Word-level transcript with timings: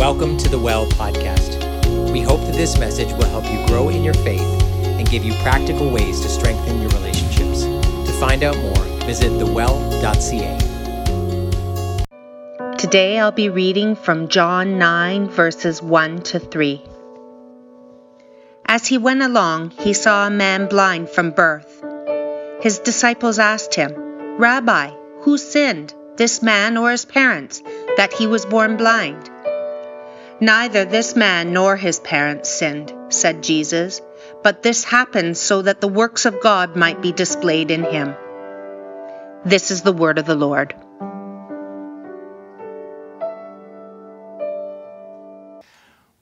Welcome 0.00 0.38
to 0.38 0.48
the 0.48 0.58
Well 0.58 0.86
podcast. 0.86 1.60
We 2.10 2.22
hope 2.22 2.40
that 2.46 2.54
this 2.54 2.78
message 2.78 3.12
will 3.12 3.26
help 3.26 3.44
you 3.44 3.66
grow 3.66 3.90
in 3.90 4.02
your 4.02 4.14
faith 4.14 4.40
and 4.40 5.06
give 5.10 5.26
you 5.26 5.34
practical 5.42 5.90
ways 5.90 6.22
to 6.22 6.28
strengthen 6.30 6.80
your 6.80 6.88
relationships. 6.92 7.64
To 7.64 8.12
find 8.18 8.42
out 8.42 8.56
more, 8.56 8.82
visit 9.04 9.28
thewell.ca. 9.38 10.56
Today 12.78 13.18
I'll 13.18 13.30
be 13.30 13.50
reading 13.50 13.94
from 13.94 14.28
John 14.28 14.78
9, 14.78 15.28
verses 15.28 15.82
1 15.82 16.22
to 16.22 16.38
3. 16.40 16.82
As 18.64 18.86
he 18.86 18.96
went 18.96 19.20
along, 19.20 19.72
he 19.72 19.92
saw 19.92 20.26
a 20.26 20.30
man 20.30 20.66
blind 20.66 21.10
from 21.10 21.32
birth. 21.32 21.84
His 22.62 22.78
disciples 22.78 23.38
asked 23.38 23.74
him, 23.74 23.92
Rabbi, 24.38 24.92
who 25.20 25.36
sinned, 25.36 25.92
this 26.16 26.42
man 26.42 26.78
or 26.78 26.90
his 26.90 27.04
parents, 27.04 27.62
that 27.98 28.14
he 28.14 28.26
was 28.26 28.46
born 28.46 28.78
blind? 28.78 29.30
Neither 30.42 30.86
this 30.86 31.16
man 31.16 31.52
nor 31.52 31.76
his 31.76 32.00
parents 32.00 32.48
sinned, 32.48 32.94
said 33.10 33.42
Jesus, 33.42 34.00
but 34.42 34.62
this 34.62 34.84
happened 34.84 35.36
so 35.36 35.60
that 35.60 35.82
the 35.82 35.88
works 35.88 36.24
of 36.24 36.40
God 36.40 36.76
might 36.76 37.02
be 37.02 37.12
displayed 37.12 37.70
in 37.70 37.84
him. 37.84 38.14
This 39.44 39.70
is 39.70 39.82
the 39.82 39.92
word 39.92 40.18
of 40.18 40.24
the 40.24 40.34
Lord. 40.34 40.74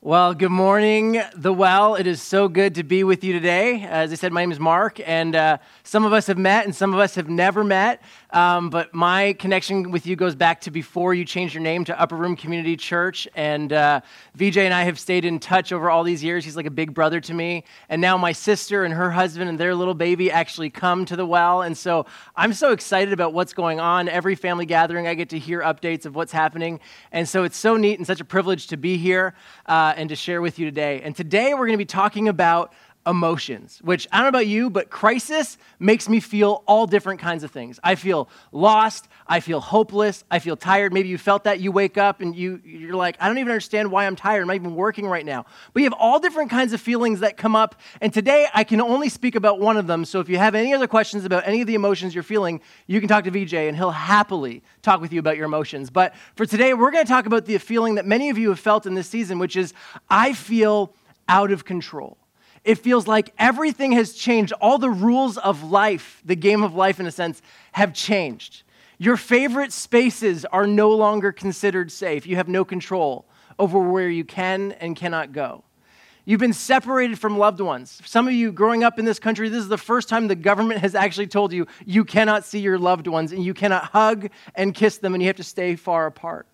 Well, 0.01 0.33
good 0.33 0.50
morning, 0.50 1.20
The 1.37 1.53
Well. 1.53 1.95
It 1.95 2.06
is 2.06 2.23
so 2.23 2.48
good 2.48 2.77
to 2.77 2.83
be 2.83 3.05
with 3.05 3.23
you 3.23 3.34
today. 3.34 3.83
As 3.83 4.11
I 4.11 4.14
said, 4.14 4.33
my 4.33 4.41
name 4.41 4.50
is 4.50 4.59
Mark, 4.59 5.00
and 5.06 5.37
uh, 5.37 5.59
some 5.84 6.05
of 6.05 6.12
us 6.12 6.28
have 6.28 6.39
met 6.39 6.64
and 6.64 6.75
some 6.75 6.95
of 6.95 6.98
us 6.98 7.14
have 7.14 7.28
never 7.28 7.62
met. 7.62 8.00
Um, 8.30 8.68
but 8.68 8.92
my 8.92 9.32
connection 9.34 9.91
with 9.91 10.06
you 10.06 10.14
goes 10.14 10.34
back 10.34 10.60
to 10.62 10.70
before 10.70 11.14
you 11.14 11.24
changed 11.24 11.55
your 11.55 11.62
name 11.62 11.84
to 11.86 11.98
Upper 11.98 12.14
Room 12.14 12.36
Community 12.36 12.77
Church. 12.77 13.27
And 13.34 13.73
uh, 13.73 14.02
VJ 14.34 14.59
and 14.59 14.74
I 14.74 14.82
have 14.82 14.98
stayed 14.98 15.24
in 15.24 15.38
touch 15.38 15.73
over 15.73 15.88
all 15.88 16.05
these 16.05 16.23
years. 16.23 16.44
He's 16.44 16.56
like 16.56 16.66
a 16.66 16.70
big 16.70 16.92
brother 16.92 17.20
to 17.22 17.33
me. 17.33 17.64
And 17.88 18.03
now 18.03 18.19
my 18.19 18.33
sister 18.33 18.84
and 18.84 18.92
her 18.92 19.11
husband 19.11 19.48
and 19.48 19.58
their 19.58 19.75
little 19.75 19.94
baby 19.94 20.30
actually 20.30 20.69
come 20.69 21.06
to 21.06 21.16
The 21.16 21.25
Well. 21.25 21.62
And 21.62 21.77
so 21.77 22.05
I'm 22.36 22.53
so 22.53 22.72
excited 22.72 23.14
about 23.14 23.33
what's 23.33 23.55
going 23.55 23.80
on. 23.80 24.08
Every 24.11 24.34
family 24.34 24.66
gathering, 24.66 25.08
I 25.08 25.14
get 25.14 25.31
to 25.31 25.38
hear 25.38 25.60
updates 25.62 26.05
of 26.05 26.14
what's 26.14 26.33
happening. 26.33 26.81
And 27.12 27.27
so 27.27 27.44
it's 27.44 27.56
so 27.56 27.78
neat 27.78 27.98
and 27.98 28.06
such 28.06 28.20
a 28.20 28.27
privilege 28.27 28.66
to 28.66 28.77
be 28.77 28.98
here 28.98 29.34
uh, 29.66 29.94
and 29.97 30.10
to 30.10 30.16
share 30.16 30.42
with 30.42 30.58
you 30.58 30.66
today. 30.66 31.00
And 31.03 31.16
today 31.16 31.55
we're 31.55 31.66
going 31.66 31.72
to 31.72 31.78
be 31.78 31.86
talking 31.86 32.28
about 32.28 32.75
emotions, 33.06 33.80
which 33.82 34.06
I 34.12 34.18
don't 34.18 34.24
know 34.24 34.38
about 34.38 34.46
you, 34.46 34.68
but 34.68 34.91
crisis 34.91 35.56
makes 35.78 36.08
me 36.08 36.20
feel 36.20 36.62
all 36.66 36.86
different 36.86 37.20
kinds 37.20 37.42
of 37.42 37.50
things. 37.50 37.80
I 37.82 37.94
feel 37.94 38.28
lost, 38.52 39.08
I 39.27 39.41
feel 39.41 39.60
hopeless, 39.60 40.24
I 40.30 40.38
feel 40.38 40.56
tired. 40.56 40.92
Maybe 40.92 41.08
you 41.08 41.16
felt 41.16 41.44
that 41.44 41.60
you 41.60 41.72
wake 41.72 41.96
up 41.96 42.20
and 42.20 42.36
you 42.36 42.60
you're 42.64 42.96
like, 42.96 43.16
I 43.19 43.28
don't 43.28 43.38
even 43.38 43.50
understand 43.50 43.91
why 43.91 44.06
I'm 44.06 44.14
tired. 44.14 44.42
I'm 44.42 44.48
not 44.48 44.56
even 44.56 44.74
working 44.74 45.06
right 45.06 45.24
now. 45.24 45.46
But 45.72 45.80
you 45.80 45.84
have 45.84 45.98
all 45.98 46.19
different 46.20 46.50
kinds 46.50 46.72
of 46.72 46.80
feelings 46.80 47.20
that 47.20 47.36
come 47.36 47.56
up, 47.56 47.80
and 48.00 48.12
today 48.12 48.46
I 48.52 48.64
can 48.64 48.80
only 48.80 49.08
speak 49.08 49.34
about 49.34 49.58
one 49.58 49.76
of 49.76 49.86
them. 49.86 50.04
So 50.04 50.20
if 50.20 50.28
you 50.28 50.36
have 50.38 50.54
any 50.54 50.74
other 50.74 50.86
questions 50.86 51.24
about 51.24 51.46
any 51.46 51.60
of 51.60 51.66
the 51.66 51.74
emotions 51.74 52.14
you're 52.14 52.22
feeling, 52.22 52.60
you 52.86 53.00
can 53.00 53.08
talk 53.08 53.24
to 53.24 53.30
VJ 53.30 53.54
and 53.54 53.76
he'll 53.76 53.91
happily 53.91 54.62
talk 54.82 55.00
with 55.00 55.12
you 55.12 55.20
about 55.20 55.36
your 55.36 55.46
emotions. 55.46 55.88
But 55.88 56.14
for 56.36 56.44
today, 56.44 56.74
we're 56.74 56.91
going 56.91 57.04
to 57.04 57.10
talk 57.10 57.26
about 57.26 57.46
the 57.46 57.58
feeling 57.58 57.94
that 57.94 58.06
many 58.06 58.28
of 58.28 58.36
you 58.38 58.50
have 58.50 58.60
felt 58.60 58.86
in 58.86 58.94
this 58.94 59.08
season, 59.08 59.38
which 59.38 59.56
is 59.56 59.72
I 60.10 60.34
feel 60.34 60.94
out 61.28 61.52
of 61.52 61.64
control 61.64 62.19
it 62.64 62.77
feels 62.77 63.06
like 63.06 63.33
everything 63.39 63.92
has 63.92 64.12
changed. 64.12 64.53
All 64.61 64.78
the 64.78 64.91
rules 64.91 65.39
of 65.39 65.62
life, 65.62 66.23
the 66.25 66.37
game 66.37 66.62
of 66.62 66.75
life 66.75 67.00
in 67.00 67.06
a 67.06 67.11
sense, 67.11 67.42
have 67.73 67.92
changed. 67.92 68.62
Your 68.98 69.17
favorite 69.17 69.73
spaces 69.73 70.45
are 70.47 70.67
no 70.67 70.91
longer 70.91 71.33
considered 71.33 71.92
safe. 71.92 72.27
You 72.27 72.37
have 72.37 72.48
no 72.48 72.65
control 72.65 73.27
over 73.59 73.78
where 73.78 74.09
you 74.09 74.25
can 74.25 74.73
and 74.73 74.97
cannot 74.97 75.33
go. 75.33 75.65
You've 76.25 76.41
been 76.41 76.53
separated 76.53 77.19
from 77.19 77.39
loved 77.39 77.61
ones. 77.61 78.03
Some 78.05 78.28
of 78.28 78.34
you 78.34 78.53
growing 78.53 78.84
up 78.84 78.98
in 78.98 79.06
this 79.06 79.19
country, 79.19 79.48
this 79.48 79.61
is 79.61 79.69
the 79.69 79.78
first 79.78 80.11
time 80.11 80.28
the 80.28 80.34
government 80.34 80.81
has 80.81 80.94
actually 80.94 81.28
told 81.28 81.55
you 81.55 81.66
you 81.87 82.05
cannot 82.05 82.44
see 82.44 82.59
your 82.59 82.78
loved 82.78 83.06
ones 83.06 83.32
and 83.32 83.43
you 83.43 83.55
cannot 83.55 83.84
hug 83.84 84.28
and 84.55 84.75
kiss 84.75 84.99
them 84.99 85.15
and 85.15 85.22
you 85.22 85.28
have 85.28 85.37
to 85.37 85.43
stay 85.43 85.75
far 85.75 86.05
apart. 86.05 86.47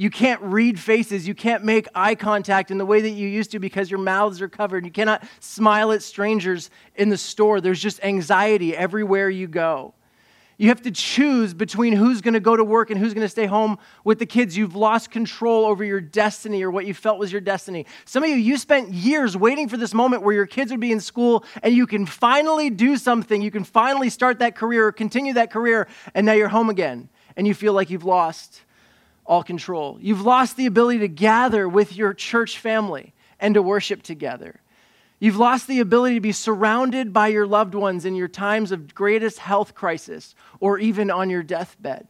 You 0.00 0.10
can't 0.10 0.40
read 0.40 0.78
faces. 0.78 1.26
You 1.26 1.34
can't 1.34 1.64
make 1.64 1.88
eye 1.92 2.14
contact 2.14 2.70
in 2.70 2.78
the 2.78 2.86
way 2.86 3.00
that 3.00 3.10
you 3.10 3.26
used 3.26 3.50
to 3.50 3.58
because 3.58 3.90
your 3.90 3.98
mouths 3.98 4.40
are 4.40 4.48
covered. 4.48 4.84
You 4.84 4.92
cannot 4.92 5.24
smile 5.40 5.90
at 5.90 6.04
strangers 6.04 6.70
in 6.94 7.08
the 7.08 7.18
store. 7.18 7.60
There's 7.60 7.82
just 7.82 8.02
anxiety 8.04 8.76
everywhere 8.76 9.28
you 9.28 9.48
go. 9.48 9.94
You 10.56 10.68
have 10.68 10.82
to 10.82 10.92
choose 10.92 11.52
between 11.52 11.94
who's 11.94 12.20
going 12.20 12.34
to 12.34 12.40
go 12.40 12.54
to 12.54 12.62
work 12.62 12.90
and 12.90 13.00
who's 13.00 13.12
going 13.12 13.24
to 13.24 13.28
stay 13.28 13.46
home 13.46 13.76
with 14.04 14.20
the 14.20 14.26
kids. 14.26 14.56
You've 14.56 14.76
lost 14.76 15.10
control 15.10 15.66
over 15.66 15.82
your 15.82 16.00
destiny 16.00 16.62
or 16.62 16.70
what 16.70 16.86
you 16.86 16.94
felt 16.94 17.18
was 17.18 17.32
your 17.32 17.40
destiny. 17.40 17.84
Some 18.04 18.22
of 18.22 18.28
you, 18.28 18.36
you 18.36 18.56
spent 18.56 18.92
years 18.92 19.36
waiting 19.36 19.68
for 19.68 19.76
this 19.76 19.92
moment 19.92 20.22
where 20.22 20.34
your 20.34 20.46
kids 20.46 20.70
would 20.70 20.80
be 20.80 20.92
in 20.92 21.00
school 21.00 21.44
and 21.60 21.74
you 21.74 21.88
can 21.88 22.06
finally 22.06 22.70
do 22.70 22.96
something. 22.96 23.42
You 23.42 23.50
can 23.50 23.64
finally 23.64 24.10
start 24.10 24.38
that 24.38 24.54
career 24.54 24.86
or 24.86 24.92
continue 24.92 25.32
that 25.32 25.50
career, 25.50 25.88
and 26.14 26.24
now 26.24 26.34
you're 26.34 26.48
home 26.48 26.70
again 26.70 27.08
and 27.36 27.48
you 27.48 27.54
feel 27.54 27.72
like 27.72 27.90
you've 27.90 28.04
lost 28.04 28.62
all 29.28 29.42
control. 29.42 29.98
You've 30.00 30.22
lost 30.22 30.56
the 30.56 30.66
ability 30.66 31.00
to 31.00 31.08
gather 31.08 31.68
with 31.68 31.94
your 31.94 32.14
church 32.14 32.58
family 32.58 33.12
and 33.38 33.54
to 33.54 33.62
worship 33.62 34.02
together. 34.02 34.60
You've 35.20 35.36
lost 35.36 35.66
the 35.66 35.80
ability 35.80 36.14
to 36.14 36.20
be 36.20 36.32
surrounded 36.32 37.12
by 37.12 37.28
your 37.28 37.46
loved 37.46 37.74
ones 37.74 38.04
in 38.06 38.14
your 38.14 38.28
times 38.28 38.72
of 38.72 38.94
greatest 38.94 39.38
health 39.38 39.74
crisis 39.74 40.34
or 40.60 40.78
even 40.78 41.10
on 41.10 41.28
your 41.28 41.42
deathbed. 41.42 42.08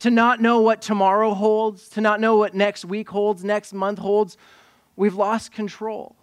To 0.00 0.10
not 0.10 0.40
know 0.40 0.60
what 0.60 0.82
tomorrow 0.82 1.32
holds, 1.32 1.88
to 1.90 2.00
not 2.00 2.20
know 2.20 2.36
what 2.36 2.54
next 2.54 2.84
week 2.84 3.08
holds, 3.08 3.44
next 3.44 3.72
month 3.72 3.98
holds, 3.98 4.36
we've 4.96 5.14
lost 5.14 5.52
control. 5.52 6.16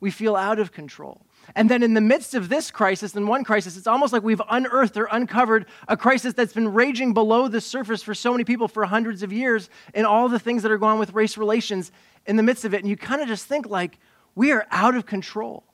We 0.00 0.10
feel 0.10 0.36
out 0.36 0.60
of 0.60 0.72
control. 0.72 1.20
And 1.54 1.68
then 1.68 1.82
in 1.82 1.94
the 1.94 2.00
midst 2.00 2.34
of 2.34 2.48
this 2.48 2.70
crisis, 2.70 3.14
in 3.14 3.26
one 3.26 3.44
crisis, 3.44 3.76
it's 3.76 3.86
almost 3.86 4.12
like 4.12 4.22
we've 4.22 4.40
unearthed 4.48 4.96
or 4.96 5.08
uncovered 5.10 5.66
a 5.86 5.96
crisis 5.96 6.32
that's 6.34 6.52
been 6.52 6.72
raging 6.72 7.12
below 7.12 7.48
the 7.48 7.60
surface 7.60 8.02
for 8.02 8.14
so 8.14 8.32
many 8.32 8.44
people 8.44 8.68
for 8.68 8.84
hundreds 8.84 9.22
of 9.22 9.32
years 9.32 9.68
and 9.94 10.06
all 10.06 10.28
the 10.28 10.38
things 10.38 10.62
that 10.62 10.72
are 10.72 10.78
going 10.78 10.92
on 10.92 10.98
with 10.98 11.12
race 11.12 11.36
relations 11.36 11.92
in 12.26 12.36
the 12.36 12.42
midst 12.42 12.64
of 12.64 12.72
it. 12.72 12.80
And 12.80 12.88
you 12.88 12.96
kind 12.96 13.20
of 13.20 13.28
just 13.28 13.46
think 13.46 13.66
like, 13.66 13.98
we 14.34 14.50
are 14.52 14.66
out 14.70 14.94
of 14.94 15.04
control. 15.04 15.64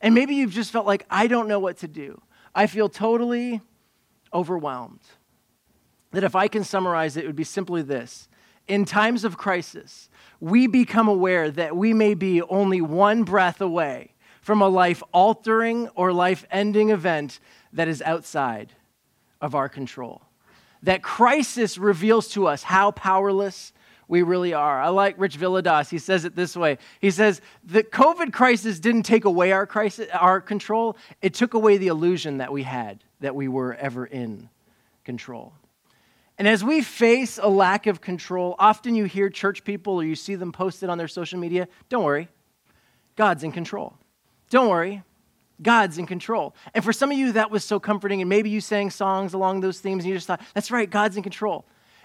And 0.00 0.14
maybe 0.14 0.34
you've 0.34 0.52
just 0.52 0.70
felt 0.70 0.86
like, 0.86 1.06
I 1.10 1.26
don't 1.26 1.48
know 1.48 1.58
what 1.58 1.78
to 1.78 1.88
do. 1.88 2.22
I 2.54 2.66
feel 2.66 2.88
totally 2.88 3.60
overwhelmed. 4.32 5.00
That 6.12 6.24
if 6.24 6.34
I 6.34 6.48
can 6.48 6.64
summarize 6.64 7.16
it, 7.16 7.24
it 7.24 7.26
would 7.26 7.36
be 7.36 7.44
simply 7.44 7.82
this 7.82 8.28
In 8.68 8.84
times 8.84 9.24
of 9.24 9.36
crisis, 9.36 10.08
we 10.40 10.66
become 10.66 11.08
aware 11.08 11.50
that 11.50 11.76
we 11.76 11.92
may 11.92 12.14
be 12.14 12.40
only 12.42 12.80
one 12.80 13.24
breath 13.24 13.60
away 13.60 14.14
from 14.46 14.62
a 14.62 14.68
life 14.68 15.02
altering 15.10 15.88
or 15.96 16.12
life 16.12 16.46
ending 16.52 16.90
event 16.90 17.40
that 17.72 17.88
is 17.88 18.00
outside 18.02 18.72
of 19.40 19.56
our 19.56 19.68
control. 19.68 20.22
That 20.84 21.02
crisis 21.02 21.76
reveals 21.76 22.28
to 22.28 22.46
us 22.46 22.62
how 22.62 22.92
powerless 22.92 23.72
we 24.06 24.22
really 24.22 24.54
are. 24.54 24.80
I 24.80 24.90
like 24.90 25.16
Rich 25.18 25.36
Villodas. 25.36 25.90
He 25.90 25.98
says 25.98 26.24
it 26.24 26.36
this 26.36 26.56
way. 26.56 26.78
He 27.00 27.10
says, 27.10 27.40
the 27.64 27.82
COVID 27.82 28.32
crisis 28.32 28.78
didn't 28.78 29.02
take 29.02 29.24
away 29.24 29.50
our, 29.50 29.66
crisis, 29.66 30.06
our 30.12 30.40
control, 30.40 30.96
it 31.20 31.34
took 31.34 31.54
away 31.54 31.76
the 31.76 31.88
illusion 31.88 32.38
that 32.38 32.52
we 32.52 32.62
had 32.62 33.02
that 33.18 33.34
we 33.34 33.48
were 33.48 33.74
ever 33.74 34.06
in 34.06 34.48
control. 35.02 35.54
And 36.38 36.46
as 36.46 36.62
we 36.62 36.82
face 36.82 37.40
a 37.42 37.48
lack 37.48 37.88
of 37.88 38.00
control, 38.00 38.54
often 38.60 38.94
you 38.94 39.06
hear 39.06 39.28
church 39.28 39.64
people 39.64 39.94
or 39.94 40.04
you 40.04 40.14
see 40.14 40.36
them 40.36 40.52
posted 40.52 40.88
on 40.88 40.98
their 40.98 41.08
social 41.08 41.40
media, 41.40 41.66
don't 41.88 42.04
worry, 42.04 42.28
God's 43.16 43.42
in 43.42 43.50
control. 43.50 43.96
Don't 44.50 44.68
worry, 44.68 45.02
God's 45.62 45.98
in 45.98 46.06
control. 46.06 46.54
And 46.74 46.84
for 46.84 46.92
some 46.92 47.10
of 47.10 47.18
you, 47.18 47.32
that 47.32 47.50
was 47.50 47.64
so 47.64 47.80
comforting, 47.80 48.20
and 48.20 48.28
maybe 48.28 48.50
you 48.50 48.60
sang 48.60 48.90
songs 48.90 49.34
along 49.34 49.60
those 49.60 49.80
themes, 49.80 50.04
and 50.04 50.08
you 50.08 50.16
just 50.16 50.26
thought, 50.26 50.40
that's 50.54 50.70
right, 50.70 50.88
God's 50.88 51.16
in 51.16 51.22
control. 51.22 51.64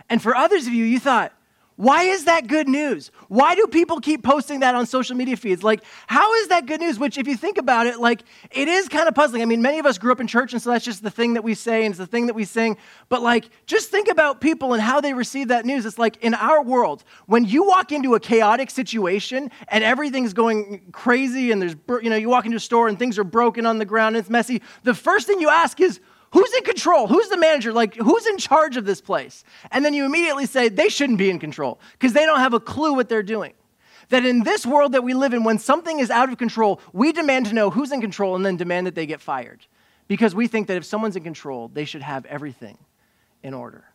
And 0.09 0.21
for 0.21 0.35
others 0.35 0.67
of 0.67 0.73
you, 0.73 0.85
you 0.85 0.99
thought, 0.99 1.33
why 1.81 2.03
is 2.03 2.25
that 2.25 2.45
good 2.45 2.67
news? 2.67 3.09
Why 3.27 3.55
do 3.55 3.65
people 3.65 3.99
keep 3.99 4.21
posting 4.21 4.59
that 4.59 4.75
on 4.75 4.85
social 4.85 5.15
media 5.15 5.35
feeds? 5.35 5.63
Like, 5.63 5.83
how 6.05 6.31
is 6.35 6.49
that 6.49 6.67
good 6.67 6.79
news? 6.79 6.99
Which, 6.99 7.17
if 7.17 7.27
you 7.27 7.35
think 7.35 7.57
about 7.57 7.87
it, 7.87 7.99
like, 7.99 8.21
it 8.51 8.67
is 8.67 8.87
kind 8.87 9.07
of 9.07 9.15
puzzling. 9.15 9.41
I 9.41 9.45
mean, 9.45 9.63
many 9.63 9.79
of 9.79 9.87
us 9.87 9.97
grew 9.97 10.11
up 10.11 10.19
in 10.19 10.27
church, 10.27 10.53
and 10.53 10.61
so 10.61 10.69
that's 10.69 10.85
just 10.85 11.01
the 11.01 11.09
thing 11.09 11.33
that 11.33 11.43
we 11.43 11.55
say 11.55 11.83
and 11.83 11.91
it's 11.91 11.97
the 11.97 12.05
thing 12.05 12.27
that 12.27 12.35
we 12.35 12.45
sing. 12.45 12.77
But, 13.09 13.23
like, 13.23 13.49
just 13.65 13.89
think 13.89 14.09
about 14.09 14.41
people 14.41 14.73
and 14.73 14.81
how 14.81 15.01
they 15.01 15.15
receive 15.15 15.47
that 15.47 15.65
news. 15.65 15.87
It's 15.87 15.97
like 15.97 16.17
in 16.17 16.35
our 16.35 16.61
world, 16.61 17.03
when 17.25 17.45
you 17.45 17.63
walk 17.63 17.91
into 17.91 18.13
a 18.13 18.19
chaotic 18.19 18.69
situation 18.69 19.49
and 19.69 19.83
everything's 19.83 20.33
going 20.33 20.83
crazy, 20.91 21.49
and 21.49 21.59
there's, 21.59 21.75
you 22.03 22.11
know, 22.11 22.15
you 22.15 22.29
walk 22.29 22.45
into 22.45 22.57
a 22.57 22.59
store 22.59 22.89
and 22.89 22.99
things 22.99 23.17
are 23.17 23.23
broken 23.23 23.65
on 23.65 23.79
the 23.79 23.85
ground 23.85 24.15
and 24.15 24.21
it's 24.21 24.29
messy, 24.29 24.61
the 24.83 24.93
first 24.93 25.25
thing 25.25 25.41
you 25.41 25.49
ask 25.49 25.81
is, 25.81 25.99
Who's 26.31 26.53
in 26.53 26.63
control? 26.63 27.07
Who's 27.07 27.27
the 27.29 27.37
manager? 27.37 27.73
Like, 27.73 27.95
who's 27.95 28.25
in 28.25 28.37
charge 28.37 28.77
of 28.77 28.85
this 28.85 29.01
place? 29.01 29.43
And 29.69 29.83
then 29.83 29.93
you 29.93 30.05
immediately 30.05 30.45
say 30.45 30.69
they 30.69 30.89
shouldn't 30.89 31.17
be 31.17 31.29
in 31.29 31.39
control 31.39 31.79
because 31.93 32.13
they 32.13 32.25
don't 32.25 32.39
have 32.39 32.53
a 32.53 32.59
clue 32.59 32.93
what 32.93 33.09
they're 33.09 33.23
doing. 33.23 33.53
That 34.09 34.25
in 34.25 34.43
this 34.43 34.65
world 34.65 34.93
that 34.93 35.03
we 35.03 35.13
live 35.13 35.33
in, 35.33 35.43
when 35.43 35.59
something 35.59 35.99
is 35.99 36.09
out 36.09 36.29
of 36.29 36.37
control, 36.37 36.81
we 36.93 37.11
demand 37.11 37.47
to 37.47 37.53
know 37.53 37.69
who's 37.69 37.91
in 37.91 38.01
control 38.01 38.35
and 38.35 38.45
then 38.45 38.57
demand 38.57 38.87
that 38.87 38.95
they 38.95 39.05
get 39.05 39.21
fired 39.21 39.65
because 40.07 40.35
we 40.35 40.47
think 40.47 40.67
that 40.67 40.77
if 40.77 40.85
someone's 40.85 41.15
in 41.15 41.23
control, 41.23 41.69
they 41.69 41.85
should 41.85 42.01
have 42.01 42.25
everything 42.25 42.77
in 43.43 43.53
order. 43.53 43.85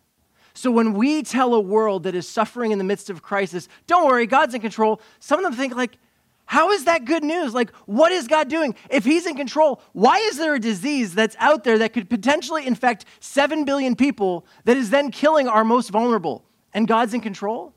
So 0.55 0.71
when 0.71 0.95
we 0.95 1.23
tell 1.23 1.53
a 1.53 1.61
world 1.61 2.05
that 2.05 2.15
is 2.15 2.27
suffering 2.27 2.71
in 2.71 2.79
the 2.79 2.85
midst 2.85 3.11
of 3.11 3.23
crisis, 3.23 3.69
don't 3.87 4.07
worry, 4.07 4.27
God's 4.27 4.55
in 4.55 4.63
control, 4.63 5.03
some 5.21 5.39
of 5.39 5.45
them 5.45 5.53
think, 5.53 5.77
like, 5.77 5.99
how 6.47 6.71
is 6.71 6.85
that 6.85 7.05
good 7.05 7.25
news? 7.25 7.55
Like, 7.55 7.75
what 7.87 8.13
is 8.13 8.29
God 8.29 8.49
doing? 8.49 8.75
If 8.89 9.05
He's 9.05 9.27
in 9.27 9.37
control, 9.37 9.83
why 9.93 10.19
is 10.19 10.39
there 10.39 10.55
a 10.55 10.61
disease 10.61 11.15
that's 11.15 11.37
out 11.41 11.65
there 11.65 11.79
that 11.79 11.93
could 11.93 12.09
potentially 12.09 12.67
infect 12.67 13.05
7 13.21 13.65
billion 13.65 13.97
people 13.97 14.47
that 14.65 14.77
is 14.77 14.91
then 14.91 15.11
killing 15.11 15.49
our 15.49 15.65
most 15.65 15.91
vulnerable? 15.91 16.45
And 16.73 16.87
God's 16.87 17.15
in 17.15 17.21
control? 17.21 17.75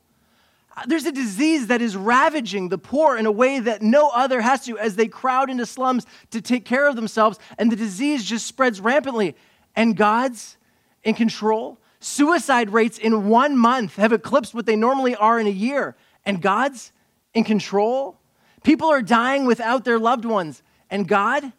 Uh, 0.76 0.84
there's 0.86 1.04
a 1.04 1.12
disease 1.12 1.66
that 1.66 1.82
is 1.82 1.96
ravaging 1.96 2.68
the 2.68 2.78
poor 2.78 3.16
in 3.16 3.26
a 3.26 3.32
way 3.32 3.58
that 3.58 3.82
no 3.82 4.08
other 4.10 4.40
has 4.40 4.64
to 4.66 4.78
as 4.78 4.94
they 4.94 5.08
crowd 5.08 5.50
into 5.50 5.66
slums 5.66 6.06
to 6.30 6.40
take 6.40 6.64
care 6.64 6.86
of 6.86 6.94
themselves, 6.94 7.40
and 7.58 7.72
the 7.72 7.76
disease 7.76 8.24
just 8.24 8.46
spreads 8.46 8.80
rampantly. 8.80 9.34
And 9.74 9.96
God's 9.96 10.56
in 11.02 11.14
control. 11.14 11.78
Suicide 11.98 12.70
rates 12.70 12.98
in 12.98 13.28
one 13.28 13.56
month 13.56 13.96
have 13.96 14.12
eclipsed 14.12 14.54
what 14.54 14.66
they 14.66 14.76
normally 14.76 15.16
are 15.16 15.40
in 15.40 15.46
a 15.48 15.50
year, 15.50 15.96
and 16.24 16.40
God's 16.40 16.92
in 17.34 17.42
control. 17.42 18.19
People 18.62 18.88
are 18.88 19.02
dying 19.02 19.46
without 19.46 19.84
their 19.84 19.98
loved 19.98 20.24
ones, 20.24 20.62
and 20.90 21.06
God 21.06 21.52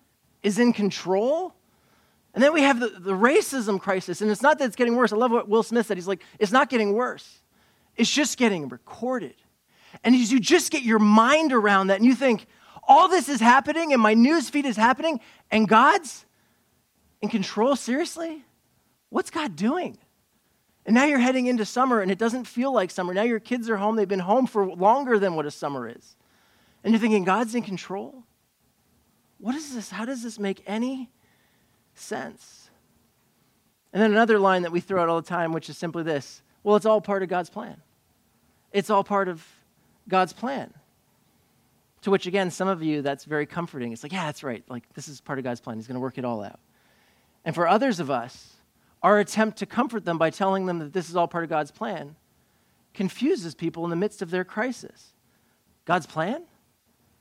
is 0.44 0.59
in 0.59 0.74
control. 0.74 1.53
And 2.33 2.44
then 2.44 2.53
we 2.53 2.62
have 2.62 2.80
the, 2.80 2.89
the 2.89 3.13
racism 3.13 3.80
crisis, 3.80 4.21
and 4.21 4.31
it's 4.31 4.42
not 4.42 4.59
that 4.59 4.65
it's 4.65 4.75
getting 4.75 4.95
worse. 4.95 5.12
I 5.12 5.18
love 5.18 5.31
what 5.31 5.50
Will 5.50 5.63
Smith 5.63 5.88
said. 5.88 5.98
He's 5.98 6.07
like, 6.07 6.24
it's 6.39 6.51
not 6.51 6.69
getting 6.69 6.94
worse, 6.94 7.42
it's 7.95 8.12
just 8.12 8.38
getting 8.38 8.69
recorded. 8.69 9.36
And 10.03 10.15
as 10.15 10.31
you 10.31 10.39
just 10.39 10.71
get 10.71 10.83
your 10.83 11.00
mind 11.00 11.51
around 11.51 11.88
that, 11.88 11.98
and 11.98 12.06
you 12.06 12.15
think, 12.15 12.48
all 12.88 13.07
this 13.07 13.30
is 13.30 13.42
happening, 13.42 13.94
and 13.94 14.01
my 14.01 14.13
news 14.13 14.50
feed 14.50 14.65
is 14.65 14.77
happening, 14.77 15.19
and 15.51 15.68
God's 15.68 16.25
in 17.21 17.30
control, 17.30 17.75
seriously? 17.75 18.44
What's 19.09 19.30
God 19.30 19.56
doing? 19.56 19.98
And 20.86 20.95
now 20.95 21.06
you're 21.06 21.19
heading 21.19 21.45
into 21.45 21.65
summer 21.65 22.01
and 22.01 22.12
it 22.12 22.18
doesn't 22.18 22.45
feel 22.45 22.74
like 22.74 22.89
summer. 22.89 23.13
Now 23.13 23.21
your 23.21 23.39
kids 23.39 23.69
are 23.69 23.77
home. 23.77 23.95
They've 23.95 24.07
been 24.07 24.19
home 24.19 24.48
for 24.48 24.65
longer 24.65 25.19
than 25.19 25.36
what 25.36 25.45
a 25.45 25.51
summer 25.51 25.88
is. 25.88 26.15
And 26.83 26.94
you're 26.94 27.00
thinking, 27.00 27.24
God's 27.24 27.56
in 27.56 27.62
control? 27.62 28.24
What 29.39 29.56
is 29.56 29.74
this? 29.74 29.89
How 29.89 30.06
does 30.06 30.24
this 30.24 30.39
make 30.39 30.63
any 30.66 31.10
sense? 31.95 32.69
And 33.94 34.01
then 34.01 34.12
another 34.12 34.39
line 34.39 34.62
that 34.62 34.72
we 34.72 34.80
throw 34.80 35.01
out 35.01 35.10
all 35.10 35.22
the 35.22 35.28
time, 35.28 35.51
which 35.51 35.69
is 35.69 35.78
simply 35.78 36.04
this 36.04 36.42
well, 36.63 36.75
it's 36.75 36.86
all 36.86 37.01
part 37.01 37.24
of 37.24 37.30
God's 37.30 37.50
plan. 37.50 37.81
It's 38.72 38.89
all 38.89 39.04
part 39.04 39.28
of 39.28 39.45
God's 40.07 40.33
plan. 40.33 40.74
To 42.04 42.12
which, 42.12 42.25
again, 42.25 42.51
some 42.51 42.68
of 42.68 42.81
you, 42.81 43.01
that's 43.01 43.25
very 43.25 43.45
comforting. 43.45 43.92
It's 43.92 44.04
like, 44.04 44.12
yeah, 44.12 44.25
that's 44.25 44.44
right. 44.44 44.63
Like, 44.69 44.84
this 44.94 45.07
is 45.07 45.22
part 45.22 45.39
of 45.39 45.44
God's 45.44 45.60
plan. 45.60 45.77
He's 45.77 45.88
going 45.88 45.95
to 45.95 46.01
work 46.01 46.18
it 46.18 46.25
all 46.25 46.44
out. 46.44 46.60
And 47.45 47.54
for 47.54 47.68
others 47.68 48.00
of 48.00 48.10
us, 48.10 48.54
our 49.04 49.19
attempt 49.19 49.57
to 49.60 49.66
comfort 49.66 50.06
them 50.06 50.18
by 50.18 50.30
telling 50.30 50.68
them 50.68 50.80
that 50.80 50.94
this 50.94 51.10
is 51.10 51.16
all 51.16 51.27
part 51.27 51.44
of 51.44 51.50
God's 51.50 51.72
plan 51.72 52.16
confuses 52.94 53.56
people 53.56 53.84
in 53.84 53.89
the 53.89 53.95
midst 53.95 54.22
of 54.22 54.30
their 54.30 54.44
crisis. 54.44 55.13
God's 55.86 56.06
plan? 56.06 56.44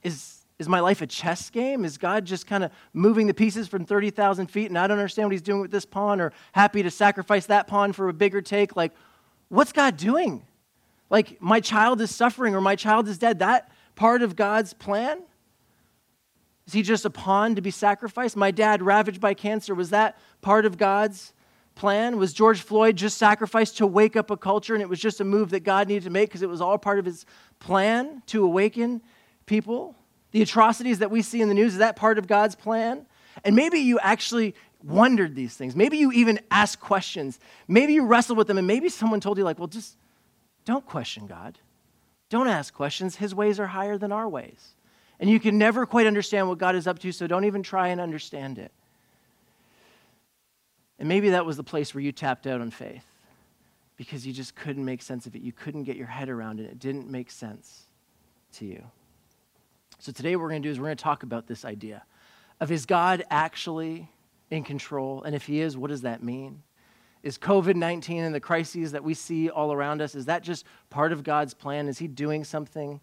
Is, 0.03 0.45
is 0.59 0.69
my 0.69 0.81
life 0.81 1.03
a 1.03 1.07
chess 1.07 1.51
game? 1.51 1.85
Is 1.85 1.99
God 1.99 2.25
just 2.25 2.47
kind 2.47 2.65
of 2.65 2.71
moving 2.93 3.27
the 3.27 3.35
pieces 3.35 3.69
from 3.69 3.85
30,000 3.85 4.47
feet 4.49 4.67
and 4.67 4.79
I 4.79 4.87
don't 4.87 4.99
understand 4.99 5.29
what 5.29 5.33
he's 5.33 5.43
doing 5.43 5.61
with 5.61 5.71
this 5.71 5.85
pawn 5.85 6.21
or 6.21 6.33
happy 6.53 6.83
to 6.83 6.91
sacrifice 6.91 7.47
that 7.47 7.67
pawn 7.67 7.93
for 7.93 8.09
a 8.09 8.13
bigger 8.13 8.43
take? 8.43 8.77
Like, 8.77 8.93
what's 9.49 9.73
God 9.73 9.97
doing? 9.97 10.43
Like, 11.09 11.41
my 11.41 11.61
child 11.61 12.01
is 12.01 12.15
suffering 12.15 12.55
or 12.55 12.61
my 12.61 12.77
child 12.77 13.09
is 13.09 13.19
dead. 13.19 13.41
That 13.41 13.71
part 13.97 14.23
of 14.23 14.37
God's 14.37 14.73
plan? 14.73 15.23
Is 16.67 16.73
he 16.73 16.83
just 16.83 17.05
a 17.05 17.11
pawn 17.11 17.57
to 17.57 17.61
be 17.61 17.71
sacrificed? 17.73 18.37
My 18.37 18.51
dad 18.53 18.81
ravaged 18.81 19.21
by 19.21 19.35
cancer. 19.35 19.75
Was 19.75 19.91
that 19.91 20.19
part 20.41 20.65
of 20.65 20.79
God's 20.79 21.33
plan? 21.75 22.17
Was 22.17 22.33
George 22.33 22.61
Floyd 22.61 22.97
just 22.97 23.19
sacrificed 23.19 23.79
to 23.79 23.87
wake 23.87 24.15
up 24.15 24.31
a 24.31 24.37
culture 24.37 24.75
and 24.75 24.83
it 24.83 24.89
was 24.89 25.01
just 25.01 25.21
a 25.21 25.25
move 25.25 25.51
that 25.51 25.61
God 25.61 25.89
needed 25.89 26.05
to 26.05 26.11
make 26.11 26.29
because 26.29 26.43
it 26.43 26.49
was 26.49 26.61
all 26.61 26.79
part 26.79 26.99
of 26.99 27.05
his 27.05 27.27
plan 27.59 28.23
to 28.27 28.45
awaken 28.45 29.03
people? 29.51 29.95
The 30.31 30.41
atrocities 30.41 31.01
that 31.01 31.11
we 31.11 31.21
see 31.21 31.43
in 31.43 31.49
the 31.49 31.55
news, 31.55 31.73
is 31.73 31.79
that 31.81 31.97
part 31.97 32.17
of 32.17 32.27
God's 32.27 32.55
plan? 32.55 33.05
And 33.45 33.55
maybe 33.55 33.81
you 33.81 33.99
actually 33.99 34.55
wondered 34.83 35.35
these 35.35 35.55
things. 35.55 35.77
Maybe 35.77 35.99
you 35.99 36.13
even 36.13 36.41
asked 36.51 36.81
questions. 36.81 37.39
Maybe 37.69 37.93
you 37.93 38.07
wrestled 38.07 38.39
with 38.39 38.47
them 38.47 38.57
and 38.57 38.67
maybe 38.67 38.89
someone 38.89 39.21
told 39.21 39.37
you, 39.37 39.45
like, 39.45 39.59
well, 39.59 39.69
just 39.69 39.97
don't 40.65 40.87
question 40.87 41.27
God. 41.27 41.59
Don't 42.31 42.49
ask 42.49 42.73
questions. 42.73 43.17
His 43.17 43.35
ways 43.35 43.61
are 43.61 43.67
higher 43.67 43.99
than 43.99 44.13
our 44.13 44.29
ways. 44.29 44.75
And 45.19 45.29
you 45.29 45.41
can 45.41 45.59
never 45.59 45.85
quite 45.85 46.07
understand 46.07 46.49
what 46.49 46.59
God 46.59 46.77
is 46.77 46.87
up 46.87 46.99
to, 47.01 47.13
so 47.13 47.27
don't 47.27 47.45
even 47.45 47.63
try 47.63 47.89
and 47.89 48.01
understand 48.01 48.59
it. 48.59 48.73
And 50.99 51.09
maybe 51.09 51.31
that 51.31 51.45
was 51.45 51.57
the 51.57 51.65
place 51.65 51.93
where 51.93 52.03
you 52.03 52.13
tapped 52.13 52.47
out 52.47 52.61
on 52.61 52.71
faith 52.71 53.05
because 53.97 54.27
you 54.27 54.33
just 54.33 54.55
couldn't 54.55 54.85
make 54.85 55.03
sense 55.03 55.27
of 55.27 55.35
it. 55.35 55.43
You 55.43 55.53
couldn't 55.53 55.85
get 55.85 55.97
your 55.97 56.07
head 56.07 56.29
around 56.29 56.61
it. 56.61 56.65
It 56.65 56.79
didn't 56.79 57.11
make 57.11 57.31
sense 57.31 57.85
to 58.53 58.65
you. 58.65 58.85
So 60.01 60.13
today, 60.13 60.35
what 60.35 60.45
we're 60.45 60.49
going 60.49 60.63
to 60.63 60.67
do 60.67 60.73
is 60.73 60.81
we're 60.81 60.87
going 60.87 60.97
to 60.97 61.05
talk 61.05 61.25
about 61.25 61.47
this 61.47 61.63
idea 61.63 62.03
of 62.59 62.73
is 62.73 62.87
God 62.87 63.23
actually 63.29 64.09
in 64.51 64.65
control? 64.65 65.23
And 65.25 65.35
if 65.35 65.45
he 65.45 65.61
is, 65.61 65.77
what 65.77 65.91
does 65.91 66.01
that 66.01 66.23
mean? 66.23 66.63
Is 67.23 67.37
COVID 67.37 67.75
19 67.75 68.25
and 68.25 68.35
the 68.35 68.41
crises 68.41 68.93
that 68.93 69.05
we 69.05 69.13
see 69.13 69.51
all 69.51 69.75
around 69.75 70.01
us, 70.01 70.15
is 70.15 70.25
that 70.25 70.43
just 70.43 70.65
part 70.89 71.13
of 71.13 71.23
God's 71.23 71.53
plan? 71.53 71.87
Is 71.87 71.99
he 71.99 72.09
doing 72.09 72.45
something 72.45 72.99